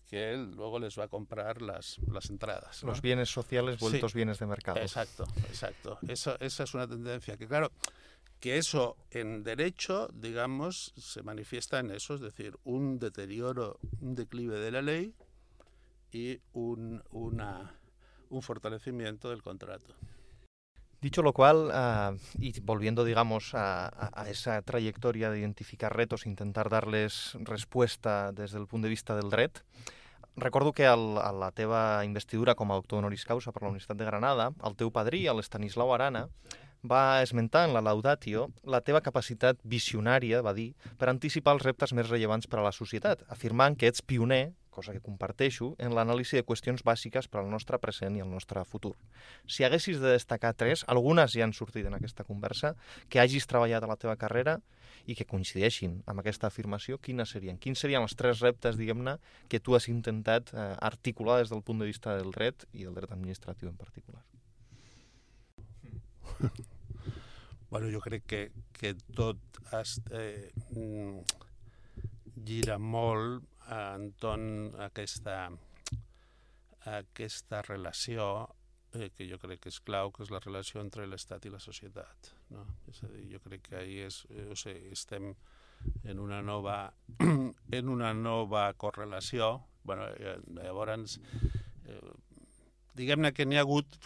que 0.08 0.34
él 0.34 0.52
luego 0.52 0.80
les 0.80 0.98
va 0.98 1.06
a 1.06 1.08
comprar 1.08 1.62
las, 1.62 1.98
las 2.12 2.30
entradas. 2.30 2.84
Los 2.84 3.02
bienes 3.02 3.30
sociales 3.30 3.80
vueltos 3.80 4.14
bienes 4.14 4.38
de 4.40 4.46
mercado. 4.46 4.80
Exacto, 4.80 5.26
exacto. 5.50 5.98
Eso, 6.08 6.38
esa 6.40 6.64
es 6.64 6.74
una 6.74 6.88
tendencia 6.88 7.38
que, 7.38 7.48
claro, 7.48 7.72
que 8.44 8.58
eso 8.58 8.98
en 9.10 9.42
derecho, 9.46 10.10
digamos, 10.14 10.92
se 10.98 11.24
manifiesta 11.24 11.80
en 11.80 11.92
eso, 11.92 12.16
es 12.16 12.20
decir, 12.20 12.58
un 12.66 13.00
deterioro, 13.00 13.80
un 14.02 14.16
declive 14.16 14.60
de 14.60 14.70
la 14.70 14.82
ley 14.82 15.16
y 16.12 16.42
un, 16.52 17.02
una, 17.12 17.80
un 18.30 18.42
fortalecimiento 18.42 19.30
del 19.30 19.42
contrato. 19.42 19.96
Dicho 21.00 21.22
lo 21.22 21.32
cual, 21.32 21.72
uh, 21.72 22.20
y 22.38 22.60
volviendo, 22.60 23.06
digamos, 23.06 23.52
a, 23.54 24.12
esa 24.28 24.62
trayectoria 24.62 25.32
de 25.32 25.40
identificar 25.40 25.96
retos, 25.96 26.26
intentar 26.26 26.70
darles 26.70 27.38
respuesta 27.40 28.34
desde 28.34 28.60
el 28.60 28.68
punto 28.68 28.88
de 28.88 28.90
vista 28.90 29.16
del 29.16 29.30
dret, 29.30 29.64
recordo 30.36 30.74
que 30.74 30.86
al, 30.86 31.18
a 31.18 31.32
la 31.32 31.52
teva 31.52 32.04
investidura 32.04 32.56
com 32.56 32.74
a 32.74 32.76
doctor 32.76 33.00
honoris 33.00 33.24
causa 33.24 33.56
per 33.56 33.64
la 33.64 33.70
Universitat 33.72 33.96
de 33.96 34.12
Granada, 34.12 34.52
el 34.68 34.76
teu 34.76 34.92
padrí, 34.92 35.30
l'Estanislau 35.32 35.96
Arana, 35.96 36.28
va 36.84 37.22
esmentar 37.24 37.68
en 37.68 37.74
la 37.74 37.82
Laudatio 37.82 38.50
la 38.64 38.82
teva 38.82 39.02
capacitat 39.02 39.60
visionària, 39.64 40.42
va 40.44 40.54
dir, 40.54 40.74
per 41.00 41.10
anticipar 41.10 41.56
els 41.58 41.64
reptes 41.64 41.94
més 41.96 42.10
rellevants 42.10 42.50
per 42.52 42.60
a 42.60 42.68
la 42.68 42.76
societat, 42.76 43.24
afirmant 43.32 43.78
que 43.80 43.88
ets 43.88 44.04
pioner, 44.04 44.52
cosa 44.74 44.92
que 44.92 45.04
comparteixo, 45.06 45.76
en 45.78 45.94
l'anàlisi 45.94 46.40
de 46.40 46.44
qüestions 46.44 46.82
bàsiques 46.84 47.30
per 47.30 47.44
al 47.44 47.50
nostre 47.52 47.78
present 47.80 48.18
i 48.18 48.24
el 48.26 48.32
nostre 48.32 48.64
futur. 48.66 48.96
Si 49.46 49.64
haguessis 49.64 50.02
de 50.02 50.16
destacar 50.18 50.56
tres, 50.58 50.84
algunes 50.90 51.38
ja 51.38 51.46
han 51.46 51.54
sortit 51.54 51.86
en 51.88 51.96
aquesta 51.96 52.26
conversa, 52.28 52.74
que 53.08 53.22
hagis 53.22 53.48
treballat 53.48 53.86
a 53.86 53.92
la 53.92 54.00
teva 54.02 54.18
carrera 54.18 54.58
i 55.06 55.16
que 55.16 55.30
coincideixin 55.30 56.02
amb 56.10 56.24
aquesta 56.24 56.50
afirmació, 56.50 56.98
quines 56.98 57.32
serien? 57.36 57.62
Quins 57.62 57.80
serien 57.86 58.04
els 58.04 58.18
tres 58.18 58.42
reptes, 58.42 58.80
diguem-ne, 58.80 59.20
que 59.48 59.62
tu 59.62 59.78
has 59.78 59.88
intentat 59.94 60.52
eh, 60.54 60.70
articular 60.82 61.40
des 61.44 61.54
del 61.54 61.64
punt 61.64 61.80
de 61.84 61.90
vista 61.92 62.18
del 62.18 62.34
dret 62.36 62.68
i 62.74 62.84
del 62.88 62.98
dret 62.98 63.12
administratiu 63.14 63.70
en 63.70 63.78
particular? 63.78 64.24
Bueno, 67.74 67.90
jo 67.90 68.00
crec 68.02 68.28
que, 68.28 68.52
que 68.72 68.94
tot 69.18 69.40
es, 69.74 69.96
eh, 70.14 70.52
gira 72.46 72.76
molt 72.78 73.48
entorn 73.66 74.76
aquesta, 74.86 75.48
aquesta 76.92 77.64
relació 77.66 78.28
eh, 78.94 79.08
que 79.18 79.26
jo 79.26 79.40
crec 79.42 79.64
que 79.64 79.74
és 79.74 79.80
clau, 79.88 80.14
que 80.14 80.22
és 80.22 80.30
la 80.30 80.44
relació 80.44 80.84
entre 80.84 81.08
l'Estat 81.10 81.48
i 81.50 81.54
la 81.56 81.64
societat. 81.66 82.30
No? 82.54 82.68
És 82.94 83.02
a 83.02 83.10
dir, 83.10 83.26
jo 83.32 83.42
crec 83.48 83.66
que 83.72 83.80
ahir 83.82 84.04
és, 84.12 84.20
eh, 84.30 84.46
o 84.54 84.60
sigui, 84.60 84.94
estem 84.94 85.32
en 86.04 86.22
una 86.22 86.44
nova, 86.46 86.78
en 87.80 87.90
una 87.90 88.14
nova 88.14 88.68
correlació. 88.78 89.50
Bueno, 89.82 90.12
eh, 90.14 90.38
llavors, 90.62 91.18
eh, 91.88 92.00
diguem-ne 92.94 93.34
que 93.34 93.46
n'hi 93.46 93.58
ha 93.58 93.64
hagut 93.66 93.98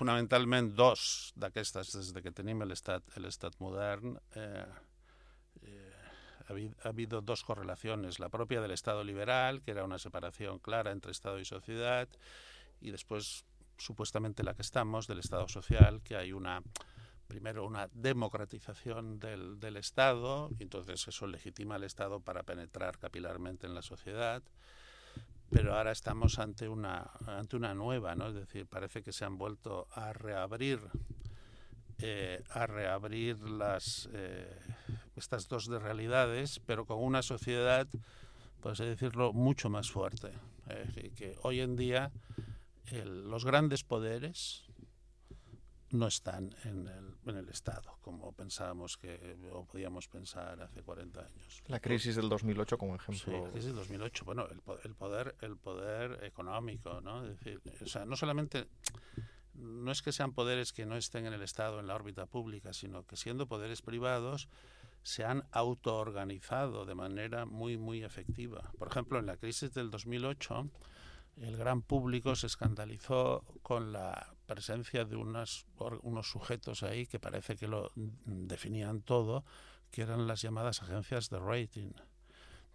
dos 0.76 1.34
d'aquestes 1.36 1.93
des 1.95 2.13
de 2.13 2.21
que 2.21 2.32
tenim 2.32 2.63
l'estat 2.63 3.60
modern. 3.60 4.17
Eh, 4.36 4.65
eh, 5.63 5.93
ha 6.50 6.89
habido 6.89 7.21
dos 7.21 7.43
correlaciones, 7.43 8.19
la 8.19 8.30
propia 8.30 8.62
del 8.62 8.71
Estado 8.71 9.04
liberal, 9.04 9.62
que 9.62 9.71
era 9.71 9.84
una 9.84 10.00
separación 10.00 10.60
clara 10.60 10.91
entre 10.91 11.12
Estado 11.12 11.39
y 11.39 11.45
sociedad, 11.45 12.08
y 12.80 12.91
después 12.91 13.45
supuestamente 13.78 14.43
la 14.43 14.54
que 14.54 14.62
estamos, 14.62 15.08
del 15.08 15.19
Estado 15.19 15.47
social, 15.50 16.02
que 16.02 16.15
hay 16.15 16.32
una 16.32 16.63
primero 17.28 17.65
una 17.65 17.89
democratización 17.91 19.19
del, 19.19 19.60
del 19.60 19.76
Estado, 19.78 20.50
y 20.58 20.63
entonces 20.63 21.06
eso 21.08 21.28
legitima 21.28 21.76
al 21.76 21.84
Estado 21.84 22.21
para 22.21 22.43
penetrar 22.43 22.97
capilarmente 22.97 23.67
en 23.67 23.76
la 23.76 23.82
sociedad, 23.82 24.41
pero 25.49 25.75
ahora 25.75 25.91
estamos 25.91 26.39
ante 26.39 26.67
una, 26.67 27.10
ante 27.25 27.55
una 27.55 27.73
nueva, 27.73 28.15
¿no? 28.15 28.27
Es 28.27 28.36
decir, 28.36 28.67
parece 28.67 29.01
que 29.01 29.13
se 29.13 29.25
han 29.25 29.38
vuelto 29.38 29.88
a 29.91 30.13
reabrir 30.13 30.79
eh, 31.99 32.43
a 32.51 32.67
reabrir 32.67 33.39
las, 33.39 34.07
eh, 34.13 34.55
estas 35.15 35.47
dos 35.47 35.67
de 35.67 35.79
realidades, 35.79 36.62
pero 36.63 36.86
con 36.86 36.99
una 36.99 37.23
sociedad, 37.23 37.88
por 38.62 38.73
así 38.73 38.86
decirlo, 38.86 39.33
mucho 39.33 39.69
más 39.71 39.89
fuerte. 39.89 40.31
Eh, 40.69 41.12
que 41.15 41.36
hoy 41.41 41.62
en 41.62 41.75
día 41.75 42.12
los 43.03 43.45
grandes 43.45 43.83
poderes 43.83 44.66
no 45.91 46.08
están 46.08 46.54
en 46.63 46.88
el, 46.88 47.15
en 47.26 47.38
el, 47.38 47.50
Estado, 47.50 47.97
como 48.02 48.34
pensábamos 48.34 48.97
que, 48.97 49.38
o 49.52 49.65
podíamos 49.65 50.08
pensar 50.08 50.62
hace 50.62 50.82
40 50.82 51.19
años. 51.19 51.63
La 51.67 51.80
crisis 51.80 52.15
del 52.15 52.30
2008 52.30 52.78
como 52.78 52.95
ejemplo. 52.95 53.23
Sí, 53.23 53.32
la 53.32 53.50
crisis 53.52 53.67
del 53.67 53.76
2008, 53.76 54.26
bueno, 54.26 54.47
el, 54.47 54.62
el 54.84 54.95
poder, 54.95 55.36
el 55.41 55.58
poder 55.58 56.23
económico, 56.23 57.00
¿no? 57.02 57.23
Es 57.26 57.39
decir, 57.39 57.62
o 57.82 57.88
sea, 57.88 58.06
no 58.06 58.15
solamente 58.15 58.67
no 59.58 59.91
es 59.91 60.02
que 60.02 60.12
sean 60.12 60.34
poderes 60.34 60.71
que 60.71 60.86
no 60.86 60.97
estén 60.97 61.26
en 61.26 61.34
el 61.34 61.41
Estado, 61.41 61.80
en 61.80 61.88
la 61.88 61.95
órbita 61.95 62.26
pública, 62.26 62.73
sino 62.73 63.06
que 63.06 63.15
siendo 63.15 63.47
poderes 63.47 63.82
privados 63.82 64.50
se 65.04 65.23
han 65.23 65.45
autoorganizado 65.52 66.86
de 66.86 66.95
manera 66.95 67.45
muy, 67.45 67.78
muy 67.78 68.04
efectiva. 68.04 68.71
Por 68.78 68.89
ejemplo, 68.89 69.19
en 69.19 69.26
la 69.26 69.38
crisis 69.38 69.73
del 69.73 69.89
2008, 69.89 70.69
el 71.41 71.58
gran 71.58 71.82
público 71.82 72.36
se 72.36 72.47
escandalizó 72.47 73.43
con 73.62 73.91
la 73.91 74.34
presencia 74.45 75.06
de 75.06 75.15
unos 75.15 75.67
sujetos 76.30 76.84
ahí 76.84 77.06
que 77.06 77.19
parece 77.19 77.56
que 77.56 77.67
lo 77.67 77.91
definían 77.95 79.02
todo, 79.02 79.43
que 79.91 80.02
eran 80.02 80.28
las 80.28 80.41
llamadas 80.41 80.82
agencias 80.82 81.30
de 81.30 81.39
rating, 81.39 81.91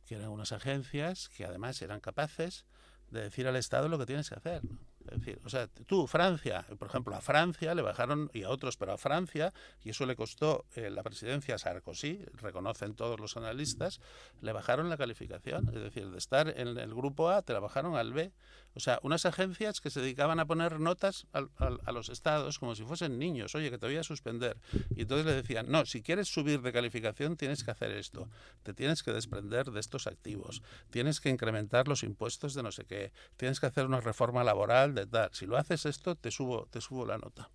que 0.06 0.14
eran 0.16 0.28
unas 0.28 0.52
agencias 0.52 1.28
que 1.28 1.44
además 1.44 1.80
eran 1.82 2.00
capaces 2.00 2.64
de 3.10 3.22
decir 3.22 3.46
al 3.46 3.56
Estado 3.56 3.88
lo 3.88 3.98
que 3.98 4.06
tienes 4.06 4.28
que 4.28 4.36
hacer. 4.36 4.62
Es 5.10 5.18
decir, 5.18 5.40
o 5.44 5.48
sea, 5.48 5.66
tú, 5.86 6.06
Francia, 6.06 6.66
por 6.78 6.88
ejemplo, 6.88 7.14
a 7.14 7.20
Francia 7.20 7.74
le 7.74 7.82
bajaron, 7.82 8.30
y 8.32 8.44
a 8.44 8.50
otros, 8.50 8.76
pero 8.76 8.92
a 8.92 8.98
Francia, 8.98 9.52
y 9.82 9.90
eso 9.90 10.06
le 10.06 10.16
costó 10.16 10.64
eh, 10.74 10.90
la 10.90 11.02
presidencia 11.02 11.58
Sarkozy, 11.58 12.24
reconocen 12.34 12.94
todos 12.94 13.20
los 13.20 13.36
analistas, 13.36 14.00
le 14.40 14.52
bajaron 14.52 14.88
la 14.88 14.96
calificación. 14.96 15.68
Es 15.74 15.82
decir, 15.82 16.10
de 16.10 16.18
estar 16.18 16.48
en 16.48 16.78
el 16.78 16.94
grupo 16.94 17.30
A, 17.30 17.42
te 17.42 17.52
la 17.52 17.60
bajaron 17.60 17.96
al 17.96 18.12
B. 18.12 18.32
O 18.74 18.80
sea, 18.80 18.98
unas 19.02 19.26
agencias 19.26 19.80
que 19.80 19.90
se 19.90 20.00
dedicaban 20.00 20.40
a 20.40 20.46
poner 20.46 20.80
notas 20.80 21.26
a 21.32 21.92
los 21.92 22.08
estados 22.08 22.58
como 22.58 22.74
si 22.74 22.84
fuesen 22.84 23.18
niños. 23.18 23.54
Oye, 23.54 23.70
que 23.70 23.76
te 23.76 23.86
voy 23.86 23.96
a 23.96 24.02
suspender. 24.02 24.56
Y 24.96 25.02
entonces 25.02 25.26
le 25.26 25.34
decían, 25.34 25.66
no, 25.68 25.84
si 25.84 26.02
quieres 26.02 26.28
subir 26.28 26.62
de 26.62 26.72
calificación, 26.72 27.36
tienes 27.36 27.64
que 27.64 27.70
hacer 27.70 27.90
esto. 27.92 28.30
Te 28.62 28.72
tienes 28.72 29.02
que 29.02 29.12
desprender 29.12 29.70
de 29.70 29.80
estos 29.80 30.06
activos. 30.06 30.62
Tienes 30.90 31.20
que 31.20 31.28
incrementar 31.28 31.86
los 31.86 32.02
impuestos 32.02 32.54
de 32.54 32.62
no 32.62 32.72
sé 32.72 32.84
qué. 32.84 33.12
Tienes 33.36 33.60
que 33.60 33.66
hacer 33.66 33.84
una 33.84 34.00
reforma 34.00 34.42
laboral 34.42 34.91
de 34.94 35.06
tal. 35.06 35.30
Si 35.32 35.46
lo 35.46 35.56
haces 35.56 35.86
esto, 35.86 36.14
te 36.14 36.30
subo, 36.30 36.66
te 36.70 36.80
subo 36.80 37.06
la 37.06 37.18
nota. 37.18 37.50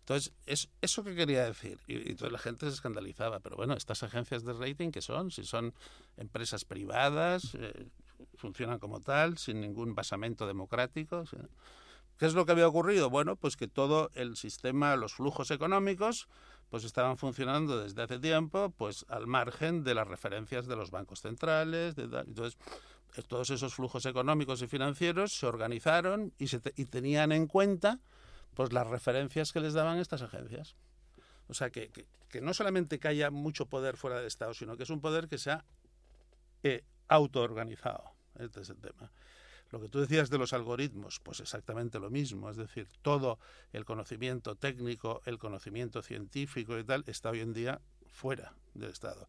Entonces, 0.00 0.32
es 0.46 0.70
eso 0.80 1.04
que 1.04 1.14
quería 1.14 1.44
decir. 1.44 1.78
Y, 1.86 2.12
y 2.12 2.16
la 2.16 2.38
gente 2.38 2.66
se 2.66 2.72
escandalizaba. 2.72 3.40
Pero 3.40 3.56
bueno, 3.56 3.74
estas 3.74 4.02
agencias 4.02 4.42
de 4.42 4.54
rating, 4.54 4.90
¿qué 4.90 5.02
son? 5.02 5.30
Si 5.30 5.44
son 5.44 5.74
empresas 6.16 6.64
privadas, 6.64 7.54
eh, 7.54 7.90
funcionan 8.36 8.78
como 8.78 9.00
tal, 9.00 9.36
sin 9.36 9.60
ningún 9.60 9.94
basamento 9.94 10.46
democrático. 10.46 11.24
¿Qué 12.16 12.26
es 12.26 12.34
lo 12.34 12.46
que 12.46 12.52
había 12.52 12.66
ocurrido? 12.66 13.10
Bueno, 13.10 13.36
pues 13.36 13.56
que 13.56 13.68
todo 13.68 14.10
el 14.14 14.36
sistema, 14.36 14.96
los 14.96 15.14
flujos 15.14 15.50
económicos, 15.50 16.26
pues 16.70 16.84
estaban 16.84 17.16
funcionando 17.16 17.78
desde 17.78 18.02
hace 18.02 18.18
tiempo, 18.18 18.72
pues 18.76 19.04
al 19.08 19.26
margen 19.26 19.84
de 19.84 19.94
las 19.94 20.08
referencias 20.08 20.66
de 20.66 20.76
los 20.76 20.90
bancos 20.90 21.20
centrales. 21.20 21.96
De, 21.96 22.04
entonces, 22.04 22.58
todos 23.26 23.50
esos 23.50 23.74
flujos 23.74 24.06
económicos 24.06 24.62
y 24.62 24.66
financieros 24.66 25.32
se 25.32 25.46
organizaron 25.46 26.32
y, 26.38 26.46
tenían 26.86 27.32
en 27.32 27.46
cuenta 27.46 28.00
pues 28.54 28.72
las 28.72 28.86
referencias 28.86 29.52
que 29.52 29.60
les 29.60 29.74
daban 29.74 29.98
estas 29.98 30.22
agencias. 30.22 30.76
O 31.48 31.54
sea, 31.54 31.70
que, 31.70 31.88
que, 31.90 32.06
que, 32.28 32.40
no 32.40 32.52
solamente 32.54 32.98
que 32.98 33.08
haya 33.08 33.30
mucho 33.30 33.66
poder 33.66 33.96
fuera 33.96 34.18
del 34.18 34.26
Estado, 34.26 34.52
sino 34.54 34.76
que 34.76 34.82
es 34.82 34.90
un 34.90 35.00
poder 35.00 35.28
que 35.28 35.38
se 35.38 35.50
ha 35.50 35.64
eh, 36.62 36.84
autoorganizado. 37.08 38.12
Este 38.38 38.60
es 38.60 38.70
el 38.70 38.80
tema. 38.80 39.10
Lo 39.70 39.80
que 39.80 39.88
tú 39.88 40.00
decías 40.00 40.30
de 40.30 40.38
los 40.38 40.52
algoritmos, 40.52 41.20
pues 41.20 41.40
exactamente 41.40 41.98
lo 41.98 42.10
mismo. 42.10 42.48
Es 42.48 42.56
decir, 42.56 42.88
todo 43.02 43.38
el 43.72 43.84
conocimiento 43.84 44.56
técnico, 44.56 45.20
el 45.26 45.38
conocimiento 45.38 46.02
científico 46.02 46.78
y 46.78 46.84
tal, 46.84 47.04
está 47.06 47.30
hoy 47.30 47.40
en 47.40 47.52
día 47.52 47.80
fuera 48.06 48.54
del 48.74 48.90
Estado. 48.90 49.28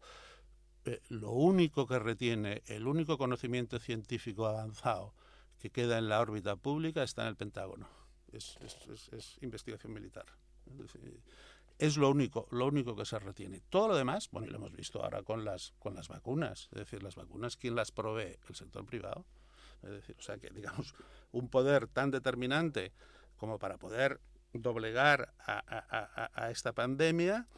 Eh, 0.84 1.00
lo 1.08 1.30
único 1.32 1.86
que 1.86 1.98
retiene, 1.98 2.62
el 2.66 2.86
único 2.86 3.18
conocimiento 3.18 3.78
científico 3.78 4.46
avanzado 4.46 5.14
que 5.58 5.70
queda 5.70 5.98
en 5.98 6.08
la 6.08 6.20
órbita 6.20 6.56
pública 6.56 7.02
está 7.02 7.22
en 7.22 7.28
el 7.28 7.36
Pentágono. 7.36 7.88
Es, 8.32 8.56
es, 8.60 8.76
es, 8.88 9.08
es 9.12 9.38
investigación 9.42 9.92
militar. 9.92 10.24
Es, 11.78 11.96
lo 11.96 12.10
único, 12.10 12.46
lo 12.50 12.66
único 12.66 12.94
que 12.94 13.04
se 13.04 13.18
retiene. 13.18 13.60
Todo 13.68 13.88
lo 13.88 13.96
demás, 13.96 14.30
bueno, 14.30 14.46
y 14.46 14.50
lo 14.50 14.56
hemos 14.56 14.72
visto 14.72 15.02
ahora 15.02 15.22
con 15.22 15.44
las, 15.44 15.72
con 15.78 15.94
las 15.94 16.08
vacunas. 16.08 16.68
Es 16.72 16.78
decir, 16.78 17.02
las 17.02 17.14
vacunas, 17.14 17.56
¿quién 17.56 17.74
las 17.74 17.90
provee? 17.90 18.38
El 18.48 18.54
sector 18.54 18.86
privado. 18.86 19.26
Es 19.82 19.90
decir, 19.90 20.16
o 20.18 20.22
sea 20.22 20.38
que, 20.38 20.50
digamos, 20.50 20.94
un 21.32 21.48
poder 21.48 21.88
tan 21.88 22.10
determinante 22.10 22.92
como 23.36 23.58
para 23.58 23.78
poder 23.78 24.20
doblegar 24.52 25.34
a, 25.38 25.58
a, 25.58 26.24
a, 26.24 26.44
a 26.44 26.50
esta 26.50 26.72
pandemia, 26.72 27.48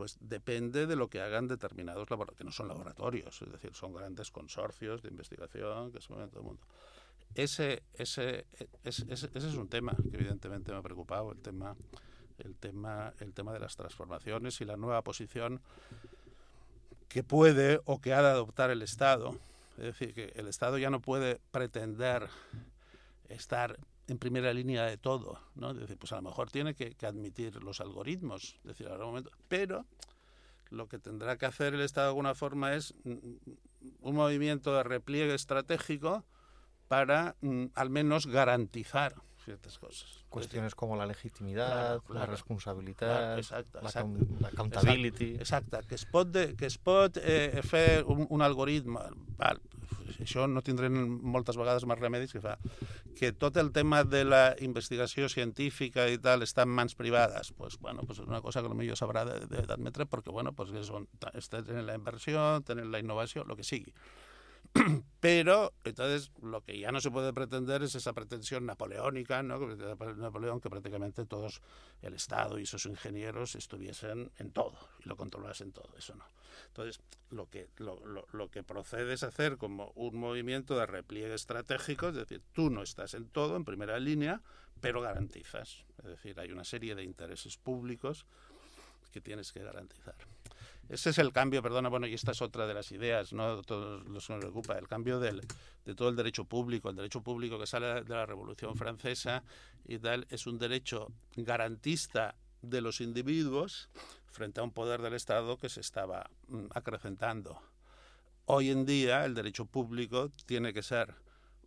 pues 0.00 0.16
depende 0.18 0.86
de 0.86 0.96
lo 0.96 1.10
que 1.10 1.20
hagan 1.20 1.46
determinados 1.46 2.08
laboratorios, 2.08 2.38
que 2.38 2.44
no 2.44 2.52
son 2.52 2.68
laboratorios, 2.68 3.42
es 3.42 3.52
decir, 3.52 3.74
son 3.74 3.92
grandes 3.92 4.30
consorcios 4.30 5.02
de 5.02 5.10
investigación 5.10 5.92
que 5.92 6.00
se 6.00 6.08
mueven 6.08 6.30
todo 6.30 6.40
el 6.40 6.46
mundo. 6.46 6.62
Ese, 7.34 7.82
ese, 7.92 8.46
ese, 8.82 9.04
ese, 9.12 9.28
es 9.34 9.44
un 9.56 9.68
tema 9.68 9.94
que 9.94 10.16
evidentemente 10.16 10.72
me 10.72 10.78
ha 10.78 10.82
preocupado, 10.82 11.32
el 11.32 11.42
tema, 11.42 11.76
el 12.38 12.56
tema, 12.56 13.12
el 13.20 13.34
tema 13.34 13.52
de 13.52 13.60
las 13.60 13.76
transformaciones 13.76 14.58
y 14.62 14.64
la 14.64 14.78
nueva 14.78 15.02
posición 15.02 15.60
que 17.10 17.22
puede 17.22 17.82
o 17.84 18.00
que 18.00 18.14
ha 18.14 18.22
de 18.22 18.28
adoptar 18.28 18.70
el 18.70 18.80
Estado. 18.80 19.36
Es 19.76 19.84
decir, 19.84 20.14
que 20.14 20.32
el 20.34 20.48
Estado 20.48 20.78
ya 20.78 20.88
no 20.88 21.00
puede 21.00 21.42
pretender 21.50 22.26
estar 23.28 23.78
en 24.10 24.18
primera 24.18 24.52
línea 24.52 24.86
de 24.86 24.96
todo, 24.96 25.40
¿no? 25.54 25.72
Decir, 25.72 25.96
pues 25.96 26.10
a 26.10 26.16
lo 26.16 26.22
mejor 26.22 26.50
tiene 26.50 26.74
que, 26.74 26.96
admitir 27.06 27.62
los 27.62 27.80
algoritmos, 27.80 28.58
decir, 28.64 28.88
un 28.88 28.98
momento, 28.98 29.30
pero 29.46 29.86
lo 30.68 30.88
que 30.88 30.98
tendrá 30.98 31.38
que 31.38 31.46
hacer 31.46 31.74
el 31.74 31.80
Estado 31.80 32.06
de 32.06 32.10
alguna 32.10 32.34
forma 32.34 32.74
es 32.74 32.92
un 33.04 34.14
movimiento 34.16 34.74
de 34.74 34.82
repliegue 34.82 35.34
estratégico 35.34 36.24
para 36.88 37.36
mm, 37.40 37.66
al 37.76 37.90
menos 37.90 38.26
garantizar 38.26 39.14
ciertas 39.44 39.78
cosas. 39.78 40.24
Cuestiones 40.28 40.74
como 40.74 40.96
la 40.96 41.06
legitimidad, 41.06 41.68
Claro, 41.70 42.00
claro. 42.02 42.20
la 42.20 42.26
responsabilitat, 42.26 43.38
exacte, 43.38 43.78
la, 43.82 43.88
exacte. 43.88 44.00
account- 44.18 44.40
l'accountability... 44.40 45.34
Exacte, 45.34 45.78
que 45.88 45.94
es 45.94 46.04
pot, 46.06 46.28
de, 46.28 46.54
que 46.56 46.66
es 46.66 46.78
pot 46.78 47.16
eh, 47.22 47.60
fer 47.64 48.04
un, 48.06 48.26
un 48.30 48.42
algoritme, 48.42 49.00
val, 49.38 49.60
això 50.20 50.46
no 50.50 50.60
tindrem 50.62 50.94
moltes 51.22 51.56
vegades 51.56 51.86
més 51.88 51.98
remedis 51.98 52.32
que 52.34 52.40
fa, 52.44 52.56
que 53.16 53.32
tot 53.32 53.56
el 53.56 53.72
tema 53.72 54.02
de 54.04 54.24
la 54.24 54.54
investigació 54.60 55.28
científica 55.32 56.06
i 56.08 56.18
tal 56.18 56.42
està 56.46 56.62
en 56.66 56.72
mans 56.76 56.94
privades, 56.94 57.52
pues, 57.56 57.78
bueno, 57.80 58.02
pues 58.06 58.20
és 58.20 58.26
una 58.28 58.40
cosa 58.44 58.62
que 58.62 58.68
potser 58.68 58.96
s'haurà 59.00 59.24
d'admetre 59.26 60.06
perquè, 60.06 60.30
bueno, 60.32 60.52
pues 60.52 60.70
són, 60.86 61.08
tenen 61.20 61.86
la 61.86 61.94
inversió, 61.98 62.60
tenen 62.66 62.90
la 62.92 63.00
innovació, 63.00 63.44
lo 63.44 63.56
que 63.56 63.64
sigui. 63.64 63.92
Pero, 65.20 65.72
entonces, 65.84 66.30
lo 66.40 66.62
que 66.62 66.78
ya 66.78 66.92
no 66.92 67.00
se 67.00 67.10
puede 67.10 67.32
pretender 67.32 67.82
es 67.82 67.94
esa 67.94 68.12
pretensión 68.12 68.64
napoleónica, 68.66 69.42
¿no? 69.42 69.58
Napoleón, 69.58 70.60
que 70.60 70.70
prácticamente 70.70 71.26
todos, 71.26 71.60
el 72.02 72.14
Estado 72.14 72.58
y 72.58 72.66
sus 72.66 72.86
ingenieros 72.86 73.54
estuviesen 73.54 74.30
en 74.38 74.52
todo 74.52 74.78
y 75.04 75.08
lo 75.08 75.16
controlasen 75.16 75.72
todo, 75.72 75.90
eso 75.98 76.14
no. 76.14 76.24
Entonces, 76.68 77.00
lo 77.30 77.48
que, 77.50 77.68
lo, 77.76 78.04
lo, 78.06 78.26
lo 78.32 78.50
que 78.50 78.62
procede 78.62 79.12
es 79.12 79.22
hacer 79.22 79.56
como 79.56 79.92
un 79.94 80.16
movimiento 80.16 80.78
de 80.78 80.86
repliegue 80.86 81.34
estratégico, 81.34 82.08
es 82.08 82.14
decir, 82.14 82.42
tú 82.52 82.70
no 82.70 82.82
estás 82.82 83.14
en 83.14 83.28
todo, 83.28 83.56
en 83.56 83.64
primera 83.64 83.98
línea, 83.98 84.40
pero 84.80 85.00
garantizas. 85.00 85.84
Es 85.98 86.04
decir, 86.04 86.38
hay 86.40 86.52
una 86.52 86.64
serie 86.64 86.94
de 86.94 87.04
intereses 87.04 87.56
públicos 87.56 88.24
que 89.12 89.20
tienes 89.20 89.52
que 89.52 89.62
garantizar. 89.62 90.14
Ese 90.90 91.10
es 91.10 91.18
el 91.18 91.32
cambio, 91.32 91.62
perdona, 91.62 91.88
bueno, 91.88 92.08
y 92.08 92.14
esta 92.14 92.32
es 92.32 92.42
otra 92.42 92.66
de 92.66 92.74
las 92.74 92.90
ideas, 92.90 93.32
¿no? 93.32 93.62
Todos 93.62 94.04
los 94.08 94.26
que 94.26 94.32
nos 94.32 94.40
preocupa, 94.40 94.76
el 94.76 94.88
cambio 94.88 95.20
del, 95.20 95.40
de 95.84 95.94
todo 95.94 96.08
el 96.08 96.16
derecho 96.16 96.44
público. 96.46 96.90
El 96.90 96.96
derecho 96.96 97.22
público 97.22 97.60
que 97.60 97.66
sale 97.68 98.02
de 98.02 98.12
la 98.12 98.26
Revolución 98.26 98.74
Francesa 98.74 99.44
y 99.86 100.00
tal 100.00 100.26
es 100.30 100.48
un 100.48 100.58
derecho 100.58 101.12
garantista 101.36 102.34
de 102.60 102.80
los 102.80 103.00
individuos 103.00 103.88
frente 104.32 104.58
a 104.58 104.64
un 104.64 104.72
poder 104.72 105.00
del 105.00 105.14
Estado 105.14 105.58
que 105.58 105.68
se 105.68 105.80
estaba 105.80 106.28
mm, 106.48 106.66
acrecentando. 106.74 107.62
Hoy 108.46 108.70
en 108.70 108.84
día 108.84 109.24
el 109.24 109.34
derecho 109.34 109.66
público 109.66 110.32
tiene 110.44 110.72
que 110.72 110.82
ser 110.82 111.14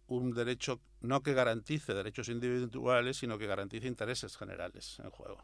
un 0.08 0.34
derecho 0.34 0.82
no 1.00 1.24
que 1.24 1.34
garantice 1.34 1.94
derechos 1.94 2.28
individuales, 2.28 3.16
sino 3.16 3.38
que 3.38 3.48
garantice 3.48 3.88
intereses 3.88 4.36
generales 4.36 5.00
en 5.02 5.10
juego. 5.12 5.42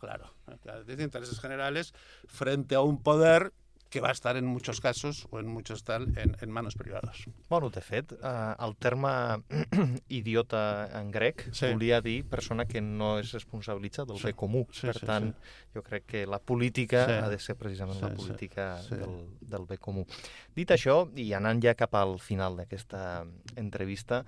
Claro, 0.00 0.32
garantice 0.64 1.02
intereses 1.02 1.38
generales 1.40 1.92
frente 2.26 2.74
a 2.74 2.80
un 2.80 3.02
poder 3.02 3.52
que 3.90 4.00
va 4.00 4.08
a 4.10 4.12
estar 4.12 4.36
en 4.36 4.46
muchos 4.46 4.80
casos 4.80 5.26
o 5.30 5.40
en 5.40 5.48
muchos 5.48 5.82
tal 5.82 6.16
en, 6.16 6.36
en 6.40 6.50
manos 6.50 6.76
privados. 6.76 7.24
Bueno, 7.48 7.70
de 7.70 7.80
fet, 7.80 8.12
eh, 8.12 8.54
el 8.60 8.76
terme 8.76 9.42
idiota 10.08 10.88
en 11.00 11.10
grec 11.10 11.48
sí. 11.52 11.66
volia 11.72 12.00
dir 12.00 12.22
persona 12.30 12.66
que 12.70 12.80
no 12.80 13.16
és 13.18 13.32
responsabilitza 13.34 14.06
del 14.06 14.22
sí. 14.22 14.30
bé 14.30 14.34
comú. 14.38 14.62
Sí, 14.70 14.86
per 14.86 14.94
sí, 15.00 15.06
tant, 15.10 15.32
sí. 15.34 15.74
jo 15.74 15.82
crec 15.82 16.06
que 16.06 16.22
la 16.26 16.38
política 16.38 17.04
Sí. 17.06 17.18
ha 17.18 17.28
de 17.28 17.40
ser 17.42 17.56
precisament 17.58 17.98
Sí, 17.98 18.06
la 18.06 18.14
política 18.14 18.68
sí. 18.86 18.94
del, 18.94 19.26
del 19.42 19.66
bé 19.66 19.78
comú. 19.82 20.06
Dit 20.54 20.70
això, 20.70 21.02
i 21.18 21.32
anant 21.34 21.60
ja 21.60 21.74
cap 21.74 21.98
al 21.98 22.20
final 22.22 22.62
d'aquesta 22.62 23.24
entrevista, 23.56 24.22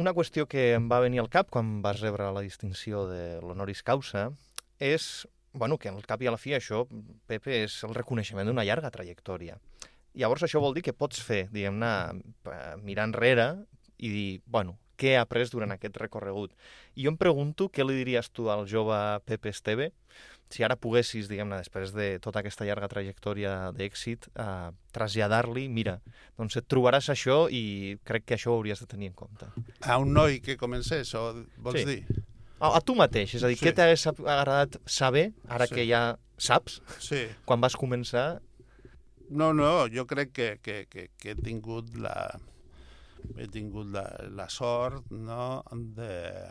una 0.00 0.14
qüestió 0.16 0.48
que 0.48 0.72
em 0.72 0.88
va 0.88 1.02
venir 1.04 1.20
al 1.20 1.28
cap 1.28 1.50
quan 1.52 1.82
vas 1.82 2.00
rebre 2.00 2.32
la 2.32 2.40
distinció 2.40 3.04
de 3.10 3.42
l'honoris 3.42 3.82
causa 3.82 4.30
és 4.78 5.26
bueno, 5.52 5.78
que 5.78 5.88
al 5.88 6.04
cap 6.06 6.22
i 6.22 6.28
a 6.28 6.32
la 6.34 6.38
fi 6.38 6.52
això, 6.54 6.84
Pepe, 7.26 7.64
és 7.64 7.80
el 7.84 7.94
reconeixement 7.96 8.46
d'una 8.46 8.64
llarga 8.68 8.92
trajectòria. 8.94 9.56
Llavors 10.18 10.44
això 10.46 10.60
vol 10.62 10.74
dir 10.76 10.84
que 10.86 10.94
pots 10.94 11.20
fer, 11.24 11.48
diguem-ne, 11.50 11.90
eh, 12.52 12.76
mirar 12.82 13.08
enrere 13.08 13.48
i 13.98 14.10
dir, 14.12 14.28
bueno, 14.46 14.76
què 14.98 15.14
he 15.14 15.18
après 15.18 15.50
durant 15.50 15.72
aquest 15.72 15.96
recorregut. 15.96 16.54
I 16.94 17.06
jo 17.06 17.12
em 17.12 17.18
pregunto 17.18 17.68
què 17.70 17.86
li 17.86 17.96
diries 18.00 18.30
tu 18.30 18.50
al 18.50 18.66
jove 18.70 18.98
Pepe 19.26 19.50
Esteve 19.50 19.92
si 20.50 20.64
ara 20.64 20.78
poguessis, 20.80 21.28
diguem-ne, 21.28 21.58
després 21.60 21.92
de 21.92 22.08
tota 22.24 22.40
aquesta 22.40 22.64
llarga 22.64 22.88
trajectòria 22.88 23.70
d'èxit, 23.76 24.30
eh, 24.32 24.70
traslladar-li, 24.96 25.66
mira, 25.68 25.98
doncs 26.38 26.56
et 26.56 26.68
trobaràs 26.68 27.10
això 27.12 27.42
i 27.52 27.98
crec 28.08 28.24
que 28.24 28.38
això 28.38 28.54
ho 28.54 28.56
hauries 28.56 28.80
de 28.80 28.86
tenir 28.88 29.10
en 29.12 29.18
compte. 29.18 29.50
A 29.82 29.98
un 30.00 30.14
noi 30.16 30.40
que 30.40 30.56
comencés, 30.56 31.14
o 31.14 31.44
vols 31.58 31.80
Sí. 31.80 31.84
dir? 31.84 32.24
A, 32.60 32.76
a 32.76 32.80
tu 32.80 32.94
mateix, 32.98 33.34
és 33.38 33.42
a 33.44 33.48
dir, 33.48 33.56
Sí. 33.58 33.66
què 33.66 33.72
t'hagués 33.74 34.06
agradat 34.10 34.80
saber, 34.86 35.32
ara 35.48 35.66
Sí. 35.66 35.74
que 35.74 35.86
ja 35.88 36.18
saps, 36.36 36.80
Sí. 36.98 37.26
quan 37.44 37.60
vas 37.60 37.76
començar, 37.76 38.40
No, 39.30 39.52
no, 39.52 39.88
jo 39.92 40.06
crec 40.06 40.32
que, 40.32 40.58
que, 40.62 40.86
que, 40.88 41.10
que 41.20 41.30
he 41.32 41.34
tingut 41.36 41.90
la, 42.00 42.40
he 43.36 43.46
tingut 43.46 43.90
la, 43.92 44.06
la 44.30 44.48
sort 44.48 45.10
no, 45.10 45.62
de, 45.70 46.48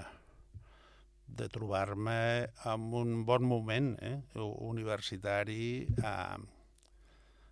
de 1.25 1.47
trobar-me 1.49 2.17
en 2.69 2.85
un 2.93 3.25
bon 3.25 3.43
moment 3.49 3.95
eh, 3.99 4.21
universitari 4.37 5.87
a, 6.03 6.37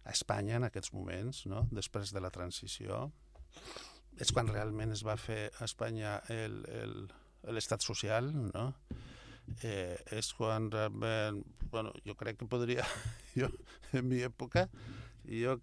a 0.06 0.12
Espanya 0.14 0.58
en 0.60 0.68
aquests 0.70 0.94
moments, 0.94 1.48
no? 1.50 1.66
després 1.72 2.14
de 2.14 2.22
la 2.22 2.30
transició. 2.30 3.08
És 4.22 4.30
quan 4.32 4.48
realment 4.48 4.94
es 4.94 5.02
va 5.04 5.18
fer 5.18 5.50
a 5.60 5.66
Espanya 5.66 6.20
el, 6.30 6.62
el, 6.70 6.96
l'estat 7.54 7.84
social, 7.86 8.32
no? 8.54 8.72
Eh, 9.62 9.96
és 10.18 10.32
quan 10.34 10.72
realment, 10.74 11.44
bueno, 11.72 11.94
jo 12.06 12.16
crec 12.18 12.40
que 12.42 12.50
podria, 12.50 12.86
jo, 13.40 13.52
en 13.94 14.10
mi 14.10 14.24
època, 14.26 14.68
jo 15.30 15.60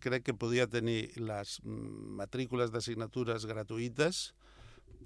crec 0.00 0.28
que 0.28 0.36
podia 0.38 0.68
tenir 0.70 1.10
les 1.18 1.58
matrícules 1.64 2.70
d'assignatures 2.72 3.46
gratuïtes 3.50 4.28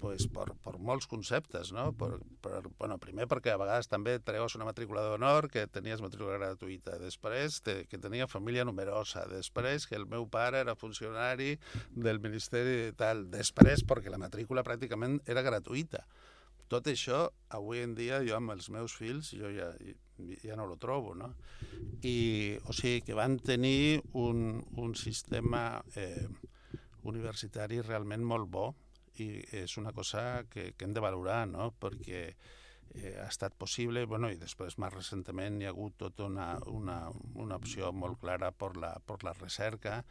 pues, 0.03 0.25
per, 0.27 0.49
per 0.59 0.73
molts 0.83 1.07
conceptes, 1.07 1.71
no? 1.71 1.85
Per, 1.95 2.17
per, 2.43 2.59
bueno, 2.75 2.97
primer 2.99 3.23
perquè 3.31 3.53
a 3.53 3.59
vegades 3.61 3.87
també 3.87 4.17
treus 4.19 4.57
una 4.57 4.67
matrícula 4.67 5.05
d'honor 5.05 5.47
que 5.53 5.63
tenies 5.71 6.03
matrícula 6.03 6.35
gratuïta, 6.41 6.97
després 6.99 7.61
te, 7.63 7.77
que 7.87 8.01
tenia 8.03 8.27
família 8.27 8.65
numerosa, 8.67 9.23
després 9.31 9.87
que 9.87 9.95
el 9.95 10.05
meu 10.11 10.27
pare 10.27 10.59
era 10.65 10.75
funcionari 10.75 11.55
del 11.95 12.19
Ministeri 12.19 12.75
de 12.81 12.91
tal, 12.99 13.29
després 13.31 13.85
perquè 13.87 14.11
la 14.11 14.19
matrícula 14.19 14.65
pràcticament 14.67 15.21
era 15.23 15.45
gratuïta. 15.45 16.03
Tot 16.67 16.91
això, 16.91 17.29
avui 17.55 17.79
en 17.85 17.95
dia, 17.95 18.19
jo 18.27 18.35
amb 18.35 18.51
els 18.51 18.67
meus 18.75 18.95
fills, 18.99 19.31
jo 19.31 19.55
ja, 19.55 19.71
ja 20.43 20.59
no 20.59 20.67
lo 20.67 20.75
trobo, 20.83 21.15
no? 21.15 21.31
I, 22.03 22.59
o 22.67 22.75
sigui, 22.75 23.03
que 23.07 23.15
van 23.15 23.39
tenir 23.39 24.01
un, 24.19 24.59
un 24.83 24.95
sistema 24.99 25.83
eh, 25.95 26.27
universitari 27.07 27.79
realment 27.85 28.27
molt 28.27 28.51
bo 28.51 28.71
i 29.21 29.29
és 29.63 29.77
una 29.77 29.93
cosa 29.93 30.43
que, 30.49 30.71
que 30.77 30.85
hem 30.85 30.93
de 30.95 31.03
valorar, 31.03 31.43
no? 31.49 31.71
Perquè 31.79 32.21
eh, 32.29 33.15
ha 33.21 33.27
estat 33.27 33.55
possible, 33.59 34.05
bueno, 34.09 34.31
i 34.31 34.39
després 34.41 34.77
més 34.81 34.93
recentment 34.93 35.59
hi 35.61 35.67
ha 35.67 35.73
hagut 35.73 35.97
tota 36.01 36.27
una, 36.29 36.47
una, 36.71 36.99
una 37.35 37.59
opció 37.61 37.91
molt 37.93 38.21
clara 38.21 38.51
per 38.51 38.73
la, 38.77 38.95
per 39.05 39.21
la 39.23 39.35
recerca 39.37 40.01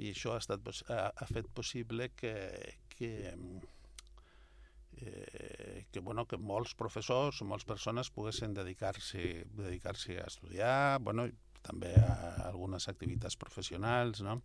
i 0.00 0.10
això 0.14 0.34
ha, 0.34 0.40
estat, 0.40 0.64
ha, 0.88 1.02
ha 1.10 1.28
fet 1.28 1.50
possible 1.54 2.10
que, 2.16 2.34
que, 2.94 3.12
eh, 5.00 5.86
que, 5.92 6.00
bueno, 6.00 6.26
que 6.26 6.40
molts 6.40 6.74
professors 6.78 7.42
o 7.42 7.48
moltes 7.48 7.68
persones 7.68 8.10
poguessin 8.14 8.56
dedicar-se 8.56 9.44
dedicar 9.58 9.94
a 9.94 10.26
estudiar, 10.26 11.00
bueno, 11.04 11.28
també 11.62 11.92
a 12.00 12.48
algunes 12.48 12.88
activitats 12.88 13.36
professionals, 13.36 14.22
no? 14.24 14.40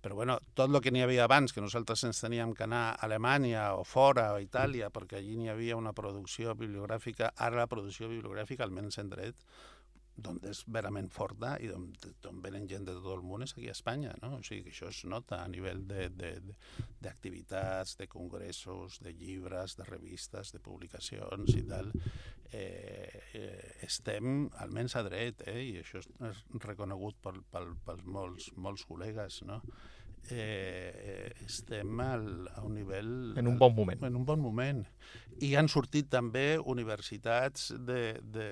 Però 0.00 0.14
bueno, 0.14 0.38
tot 0.54 0.70
el 0.70 0.80
que 0.82 0.92
n'hi 0.94 1.02
havia 1.02 1.24
abans, 1.26 1.52
que 1.52 1.62
nosaltres 1.64 2.04
ens 2.06 2.20
teníem 2.22 2.52
que 2.54 2.62
anar 2.68 2.82
a 2.90 3.06
Alemanya 3.06 3.72
o 3.74 3.82
fora 3.82 4.28
o 4.34 4.36
a 4.38 4.44
Itàlia, 4.44 4.92
perquè 4.94 5.18
allí 5.18 5.34
n'hi 5.36 5.50
havia 5.50 5.78
una 5.78 5.92
producció 5.92 6.54
bibliogràfica, 6.54 7.32
ara 7.34 7.64
la 7.64 7.70
producció 7.70 8.10
bibliogràfica, 8.12 8.62
almenys 8.62 9.00
en 9.02 9.10
dret, 9.10 9.48
d'on 10.18 10.40
és 10.50 10.64
verament 10.66 11.08
forta 11.14 11.52
i 11.62 11.68
d'on 11.70 12.40
venen 12.42 12.66
gent 12.70 12.84
de 12.88 12.94
tot 12.98 13.12
el 13.14 13.22
món 13.22 13.44
és 13.46 13.52
aquí 13.54 13.68
a 13.70 13.74
Espanya, 13.76 14.14
no? 14.22 14.32
O 14.38 14.42
sigui 14.42 14.64
que 14.66 14.72
això 14.74 14.88
es 14.90 15.04
nota 15.06 15.42
a 15.44 15.48
nivell 15.48 15.84
de- 15.86 16.08
de- 16.10 16.40
de- 16.40 16.56
d'activitats, 17.00 17.96
de, 17.96 18.04
de 18.04 18.08
congressos, 18.08 18.98
de 19.04 19.12
llibres, 19.14 19.76
de 19.78 19.84
revistes, 19.84 20.52
de 20.52 20.58
publicacions 20.60 21.54
i 21.54 21.62
tal. 21.68 21.92
Eh, 22.50 23.22
eh, 23.34 23.74
estem 23.84 24.48
almenys 24.64 24.96
a 24.96 25.02
dret, 25.04 25.42
eh? 25.46 25.62
i 25.68 25.72
això 25.82 26.00
és, 26.00 26.08
reconegut 26.64 27.18
pels 27.22 28.04
molts, 28.08 28.50
molts 28.56 28.86
col·legues, 28.88 29.42
no? 29.46 29.60
Eh, 30.30 30.92
eh, 31.10 31.44
estem 31.46 32.00
al, 32.04 32.26
a 32.54 32.62
un 32.66 32.74
nivell... 32.76 33.12
en 33.38 33.48
un 33.48 33.58
bon 33.58 33.74
moment. 33.74 34.04
En 34.04 34.18
un 34.18 34.26
bon 34.28 34.40
moment. 34.42 34.84
I 35.44 35.54
han 35.56 35.70
sortit 35.72 36.10
també 36.12 36.58
universitats 36.58 37.70
de, 37.88 38.02
de, 38.22 38.48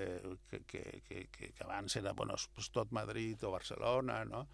que, 0.49 0.63
que, 0.65 0.83
que, 1.05 1.23
que, 1.33 1.51
abans 1.65 1.99
era 1.99 2.13
bueno, 2.17 2.37
pues, 2.55 2.71
tot 2.73 2.93
Madrid 2.95 3.43
o 3.43 3.53
Barcelona, 3.53 4.23
no? 4.25 4.47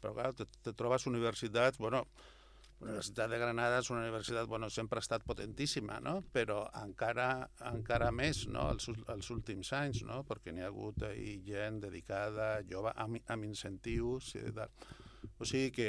Però 0.00 0.14
clar, 0.16 0.32
te, 0.38 0.46
te 0.64 0.72
trobes 0.72 1.04
universitats, 1.10 1.78
bueno, 1.78 2.06
la 2.80 2.86
Universitat 2.86 3.28
de 3.28 3.36
Granada 3.36 3.82
és 3.82 3.90
una 3.92 4.00
universitat, 4.00 4.46
bueno, 4.48 4.70
sempre 4.72 4.96
ha 4.96 5.04
estat 5.04 5.24
potentíssima, 5.28 5.98
no? 6.00 6.14
Però 6.32 6.62
encara, 6.80 7.28
encara 7.68 8.08
més, 8.08 8.46
no?, 8.48 8.70
els, 8.72 8.88
els 9.12 9.28
últims 9.34 9.74
anys, 9.76 10.00
no? 10.08 10.22
Perquè 10.24 10.54
n'hi 10.56 10.64
ha 10.64 10.70
hagut 10.72 11.04
ahí 11.10 11.34
gent 11.44 11.82
dedicada, 11.84 12.54
jove, 12.70 12.94
amb, 13.04 13.20
amb 13.28 13.50
incentius 13.50 14.32
i 14.40 14.46
tal. 14.56 14.72
O 15.40 15.46
sigui 15.48 15.70
que 15.74 15.88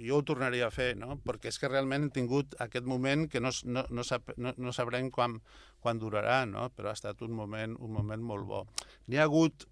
jo 0.00 0.20
ho 0.20 0.24
tornaria 0.26 0.66
a 0.68 0.74
fer, 0.74 0.94
no? 0.98 1.18
Perquè 1.24 1.50
és 1.52 1.58
que 1.60 1.68
realment 1.68 2.06
hem 2.06 2.12
tingut 2.14 2.56
aquest 2.64 2.86
moment 2.88 3.26
que 3.32 3.42
no, 3.42 3.52
no, 3.64 3.84
no, 3.90 4.04
sap, 4.06 4.32
no, 4.36 4.54
no 4.56 4.72
sabrem 4.76 5.10
quan, 5.14 5.38
quan 5.80 6.00
durarà, 6.00 6.42
no? 6.48 6.68
Però 6.76 6.90
ha 6.90 6.96
estat 6.96 7.20
un 7.26 7.34
moment, 7.36 7.76
un 7.80 7.92
moment 7.96 8.24
molt 8.32 8.48
bo. 8.48 8.64
N'hi 9.08 9.20
ha 9.20 9.28
hagut 9.28 9.66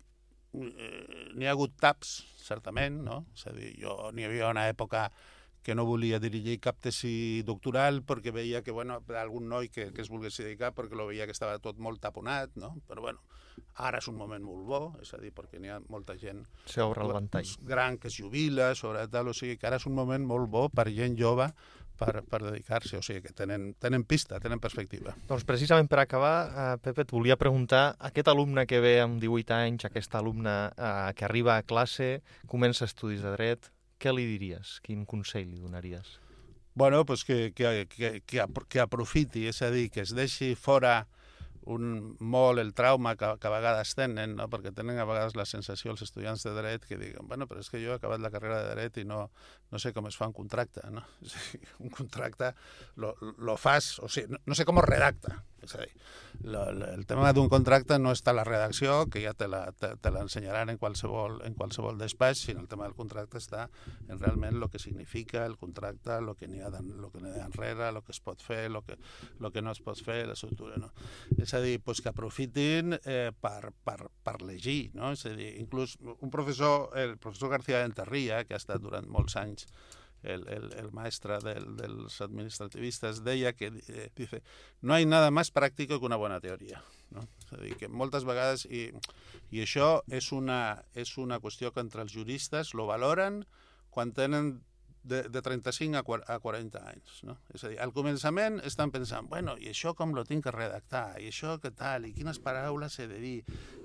eh, 0.59 1.33
n'hi 1.35 1.49
ha 1.49 1.57
hagut 1.57 1.77
taps, 1.81 2.19
certament, 2.43 3.03
no? 3.05 3.23
És 3.37 3.49
a 3.49 3.55
dir, 3.57 3.75
jo 3.81 3.97
n'hi 4.13 4.29
havia 4.29 4.53
una 4.53 4.69
època 4.73 5.09
que 5.63 5.75
no 5.75 5.85
volia 5.89 6.21
dirigir 6.23 6.59
cap 6.65 6.79
tesi 6.81 7.43
doctoral 7.47 8.03
perquè 8.07 8.33
veia 8.35 8.63
que, 8.63 8.73
bueno, 8.75 9.01
algun 9.19 9.49
noi 9.49 9.69
que, 9.69 9.91
que 9.93 10.05
es 10.05 10.09
volgués 10.13 10.39
dedicar 10.39 10.73
perquè 10.77 10.97
lo 10.97 11.09
veia 11.11 11.27
que 11.27 11.37
estava 11.37 11.59
tot 11.63 11.79
molt 11.79 12.01
taponat, 12.01 12.55
no? 12.57 12.77
Però, 12.89 13.05
bueno, 13.05 13.25
ara 13.75 13.99
és 14.03 14.09
un 14.11 14.17
moment 14.19 14.45
molt 14.45 14.65
bo, 14.67 14.81
és 15.03 15.11
a 15.15 15.21
dir, 15.23 15.33
perquè 15.35 15.61
n'hi 15.61 15.73
ha 15.73 15.81
molta 15.91 16.17
gent 16.19 16.45
S'obre 16.67 17.05
el 17.05 17.13
ventall. 17.15 17.53
gran 17.67 17.99
que 17.99 18.09
es 18.09 18.17
jubila, 18.19 18.75
sobre 18.75 19.07
tal, 19.09 19.29
o 19.29 19.35
sigui 19.37 19.59
que 19.59 19.69
ara 19.69 19.79
és 19.79 19.87
un 19.87 19.95
moment 19.99 20.25
molt 20.25 20.51
bo 20.51 20.69
per 20.69 20.89
gent 20.95 21.19
jove 21.19 21.51
per, 21.99 22.23
per 22.23 22.41
dedicar-se, 22.45 22.99
o 22.99 23.03
sigui 23.03 23.25
que 23.25 23.35
tenen, 23.35 23.73
tenen 23.83 24.05
pista, 24.07 24.39
tenen 24.43 24.63
perspectiva. 24.63 25.17
Doncs 25.29 25.47
precisament 25.49 25.91
per 25.91 26.03
acabar, 26.05 26.37
eh, 26.49 26.77
Pepe, 26.83 27.03
et 27.05 27.15
volia 27.15 27.37
preguntar, 27.41 27.97
aquest 28.11 28.31
alumne 28.31 28.67
que 28.71 28.81
ve 28.85 28.99
amb 29.03 29.19
18 29.23 29.57
anys, 29.59 29.89
aquest 29.89 30.15
alumne 30.15 30.55
eh, 30.71 31.11
que 31.19 31.27
arriba 31.27 31.57
a 31.57 31.67
classe, 31.67 32.21
comença 32.47 32.87
estudis 32.87 33.25
de 33.27 33.35
dret, 33.35 33.73
què 33.99 34.15
li 34.15 34.25
diries? 34.27 34.79
Quin 34.85 35.05
consell 35.07 35.49
li 35.51 35.61
donaries? 35.61 36.17
Bueno, 36.79 37.05
pues 37.05 37.25
que, 37.25 37.53
que, 37.53 37.87
que, 37.91 38.23
que, 38.23 38.45
que 38.71 38.81
aprofiti, 38.81 39.49
és 39.51 39.63
a 39.67 39.71
dir, 39.75 39.89
que 39.91 40.05
es 40.07 40.15
deixi 40.15 40.53
fora 40.55 41.09
un, 41.69 42.17
molt 42.21 42.63
el 42.63 42.73
trauma 42.75 43.15
que, 43.19 43.29
que 43.41 43.49
a 43.49 43.53
vegades 43.53 43.93
tenen, 43.99 44.37
no? 44.39 44.47
perquè 44.51 44.73
tenen 44.75 44.99
a 44.99 45.07
vegades 45.09 45.37
la 45.37 45.45
sensació 45.49 45.93
els 45.93 46.05
estudiants 46.07 46.45
de 46.47 46.55
dret 46.57 46.87
que 46.89 46.97
diguen, 47.01 47.29
bueno, 47.29 47.49
però 47.51 47.61
és 47.61 47.69
que 47.69 47.81
jo 47.83 47.93
he 47.93 47.99
acabat 47.99 48.23
la 48.25 48.31
carrera 48.33 48.63
de 48.65 48.73
dret 48.73 49.03
i 49.03 49.05
no, 49.09 49.25
no 49.73 49.83
sé 49.83 49.93
com 49.97 50.09
es 50.09 50.17
fa 50.17 50.31
un 50.31 50.37
contracte. 50.37 50.85
No? 50.95 51.05
un 51.85 51.93
contracte 51.93 52.55
lo, 52.97 53.15
lo 53.37 53.59
fas, 53.61 53.97
o 53.99 54.09
sigui, 54.09 54.33
no, 54.33 54.43
no 54.47 54.57
sé 54.57 54.67
com 54.69 54.81
es 54.81 54.89
redacta, 54.89 55.43
és 55.63 55.75
a 55.75 55.83
dir, 55.83 55.93
lo, 56.45 56.65
lo, 56.73 56.87
el 56.95 57.05
tema 57.07 57.33
d'un 57.35 57.49
contracte 57.51 57.99
no 57.99 58.13
està 58.15 58.33
a 58.33 58.39
la 58.39 58.45
redacció, 58.47 59.05
que 59.11 59.23
ja 59.25 59.35
te 59.35 59.49
l'ensenyaran 59.49 60.71
en, 60.73 60.79
qualsevol, 60.79 61.41
en 61.47 61.57
qualsevol 61.59 61.99
despatx, 61.99 62.47
sinó 62.49 62.63
el 62.63 62.69
tema 62.71 62.87
del 62.87 62.97
contracte 62.99 63.41
està 63.41 63.67
en 64.09 64.19
realment 64.19 64.57
el 64.57 64.69
que 64.71 64.79
significa 64.79 65.45
el 65.47 65.59
contracte, 65.59 66.17
el 66.19 66.35
que 66.39 66.49
n'hi 66.49 66.63
ha, 66.63 66.71
lo 66.71 67.11
que 67.11 67.23
ha 67.25 67.49
darrere, 67.49 67.89
el 67.89 68.03
que 68.03 68.13
es 68.15 68.21
pot 68.21 68.43
fer, 68.43 68.67
el 68.71 68.81
que, 68.87 68.99
lo 69.39 69.53
que 69.53 69.63
no 69.63 69.73
es 69.73 69.83
pot 69.85 70.01
fer, 70.05 70.25
l'estructura. 70.29 70.79
No? 70.81 70.91
És 71.37 71.55
a 71.55 71.63
dir, 71.65 71.79
pues 71.85 72.03
que 72.03 72.13
aprofitin 72.13 72.99
eh, 73.03 73.31
per, 73.41 73.73
per, 73.85 74.11
per 74.25 74.39
llegir, 74.43 74.91
no? 74.95 75.13
és 75.13 75.27
a 75.27 75.35
dir, 75.37 75.55
inclús 75.61 75.99
un 76.01 76.31
professor, 76.31 76.91
el 76.99 77.17
professor 77.19 77.51
García 77.57 77.85
Enterria, 77.85 78.45
que 78.45 78.57
ha 78.57 78.63
estat 78.63 78.83
durant 78.83 79.09
molts 79.11 79.37
anys 79.41 79.69
el, 80.23 80.47
el, 80.49 80.71
el 80.77 80.91
maestre 80.93 81.39
del, 81.45 81.77
dels 81.79 82.21
administrativistes 82.25 83.23
deia 83.25 83.53
que 83.55 83.73
eh, 83.89 84.11
dice, 84.17 84.43
no 84.81 84.95
hay 84.95 85.07
nada 85.07 85.31
más 85.31 85.51
práctico 85.51 85.99
que 85.99 86.07
una 86.07 86.17
bona 86.17 86.41
teoria. 86.41 86.83
No? 87.11 87.25
És 87.47 87.53
a 87.53 87.61
dir, 87.63 87.77
que 87.81 87.89
moltes 87.89 88.27
vegades, 88.29 88.67
i, 88.67 88.89
i 89.51 89.63
això 89.65 90.03
és 90.13 90.33
una, 90.37 90.85
és 90.95 91.17
una 91.17 91.41
qüestió 91.41 91.73
que 91.73 91.85
entre 91.85 92.05
els 92.05 92.13
juristes 92.13 92.75
lo 92.75 92.89
valoren 92.91 93.45
quan 93.95 94.13
tenen 94.13 94.59
de, 95.09 95.23
de 95.23 95.43
35 95.43 96.21
a 96.27 96.39
40 96.39 96.83
anys. 96.91 97.23
No? 97.25 97.39
És 97.55 97.65
a 97.65 97.73
dir, 97.73 97.79
al 97.81 97.95
començament 97.97 98.61
estan 98.69 98.93
pensant, 98.95 99.29
bueno, 99.31 99.57
i 99.59 99.71
això 99.73 99.95
com 99.97 100.13
lo 100.15 100.25
tinc 100.29 100.45
que 100.47 100.55
redactar, 100.55 101.17
i 101.23 101.31
això 101.33 101.57
què 101.63 101.73
tal, 101.75 102.07
i 102.07 102.13
quines 102.17 102.41
paraules 102.45 102.99
he 103.01 103.09
de 103.11 103.21
dir, 103.23 103.39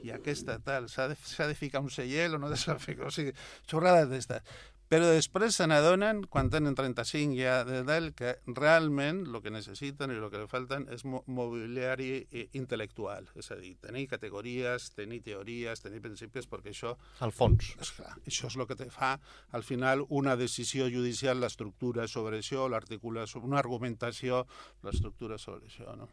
i 0.03 0.11
aquesta 0.13 0.59
tal, 0.63 0.89
s'ha 0.91 1.07
de, 1.13 1.17
de 1.17 1.57
ficar 1.57 1.83
un 1.85 1.91
sellel 1.93 2.35
o 2.35 2.41
no 2.43 2.51
s'ha 2.57 2.77
de 2.77 2.83
ficar, 2.83 3.07
o 3.07 3.15
sigui, 3.15 3.33
xorrades 3.69 4.11
d'estes. 4.11 4.59
Però 4.93 5.07
després 5.09 5.55
se 5.57 5.65
n'adonen, 5.65 6.19
quan 6.29 6.51
tenen 6.53 6.75
35 6.77 7.33
ja 7.39 7.55
d'edat, 7.65 8.11
que 8.13 8.33
realment 8.53 9.23
el 9.25 9.39
que 9.41 9.49
necessiten 9.53 10.11
i 10.13 10.19
el 10.19 10.27
que 10.29 10.43
li 10.43 10.49
falten 10.51 10.83
és 10.93 11.01
mobiliari 11.07 12.11
intel·lectual. 12.59 13.25
És 13.39 13.49
a 13.49 13.57
dir, 13.57 13.71
tenir 13.81 14.03
categories, 14.11 14.91
tenir 14.93 15.23
teories, 15.25 15.81
tenir 15.81 16.01
principis, 16.03 16.45
perquè 16.51 16.75
això... 16.75 16.91
Al 17.25 17.33
fons. 17.33 17.71
És 17.81 17.89
clar, 17.97 18.11
això 18.21 18.51
és 18.51 18.57
el 18.59 18.67
que 18.69 18.77
te 18.77 18.89
fa, 18.93 19.15
al 19.57 19.65
final, 19.65 20.03
una 20.13 20.35
decisió 20.37 20.85
judicial, 20.93 21.41
l'estructura 21.41 22.05
sobre 22.07 22.43
això, 22.43 22.67
l'articulació, 22.69 23.41
una 23.41 23.57
argumentació, 23.63 24.43
l'estructura 24.85 25.39
sobre 25.41 25.71
això. 25.71 25.95
No? 25.97 26.11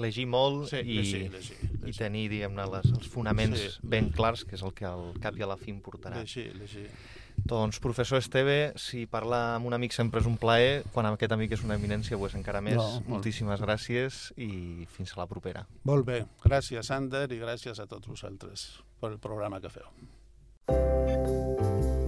Llegir 0.00 0.24
molt 0.32 0.70
sí, 0.72 0.80
i, 0.80 0.96
llegir, 1.02 1.26
llegir, 1.34 1.60
llegir. 1.60 1.92
i 1.92 1.96
tenir, 1.98 2.24
diguem-ne, 2.32 2.66
els 2.80 3.12
fonaments 3.12 3.60
sí. 3.60 3.74
ben 3.84 4.08
clars, 4.16 4.46
que 4.48 4.56
és 4.56 4.64
el 4.64 4.72
que 4.72 4.88
al 4.88 5.12
cap 5.20 5.36
i 5.36 5.44
a 5.44 5.50
la 5.52 5.60
fi 5.60 5.74
importarà. 5.74 6.24
Llegir, 6.24 6.48
llegir. 6.56 6.88
Doncs, 7.36 7.80
professor 7.82 8.22
Esteve, 8.22 8.72
si 8.80 9.04
parlar 9.10 9.56
amb 9.58 9.68
un 9.68 9.76
amic 9.76 9.92
sempre 9.92 10.22
és 10.22 10.28
un 10.30 10.38
plaer, 10.40 10.84
quan 10.94 11.08
aquest 11.10 11.34
amic 11.36 11.52
és 11.58 11.64
una 11.66 11.76
eminència, 11.76 12.16
pues 12.16 12.36
encara 12.38 12.62
més. 12.64 12.78
No, 12.78 13.02
Moltíssimes 13.10 13.60
gràcies 13.60 14.30
i 14.40 14.86
fins 14.94 15.12
a 15.12 15.20
la 15.20 15.28
propera. 15.28 15.66
Molt 15.84 16.06
bé. 16.08 16.22
Gràcies, 16.46 16.90
Ander, 16.94 17.26
i 17.34 17.40
gràcies 17.42 17.80
a 17.82 17.88
tots 17.90 18.08
vosaltres 18.08 18.68
per 19.00 19.12
el 19.12 19.18
programa 19.20 19.60
que 19.60 19.72
feu. 19.72 19.90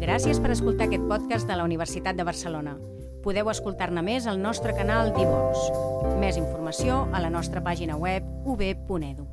Gràcies 0.00 0.40
per 0.40 0.54
escoltar 0.54 0.86
aquest 0.86 1.04
podcast 1.10 1.50
de 1.50 1.56
la 1.58 1.64
Universitat 1.68 2.16
de 2.16 2.24
Barcelona. 2.24 2.76
Podeu 3.26 3.50
escoltar-ne 3.50 4.04
més 4.06 4.28
al 4.30 4.38
nostre 4.40 4.72
canal 4.76 5.10
d'Ivox. 5.16 6.16
Més 6.22 6.38
informació 6.40 7.02
a 7.12 7.20
la 7.20 7.32
nostra 7.32 7.60
pàgina 7.64 7.98
web 7.98 8.24
ub.edu. 8.46 9.26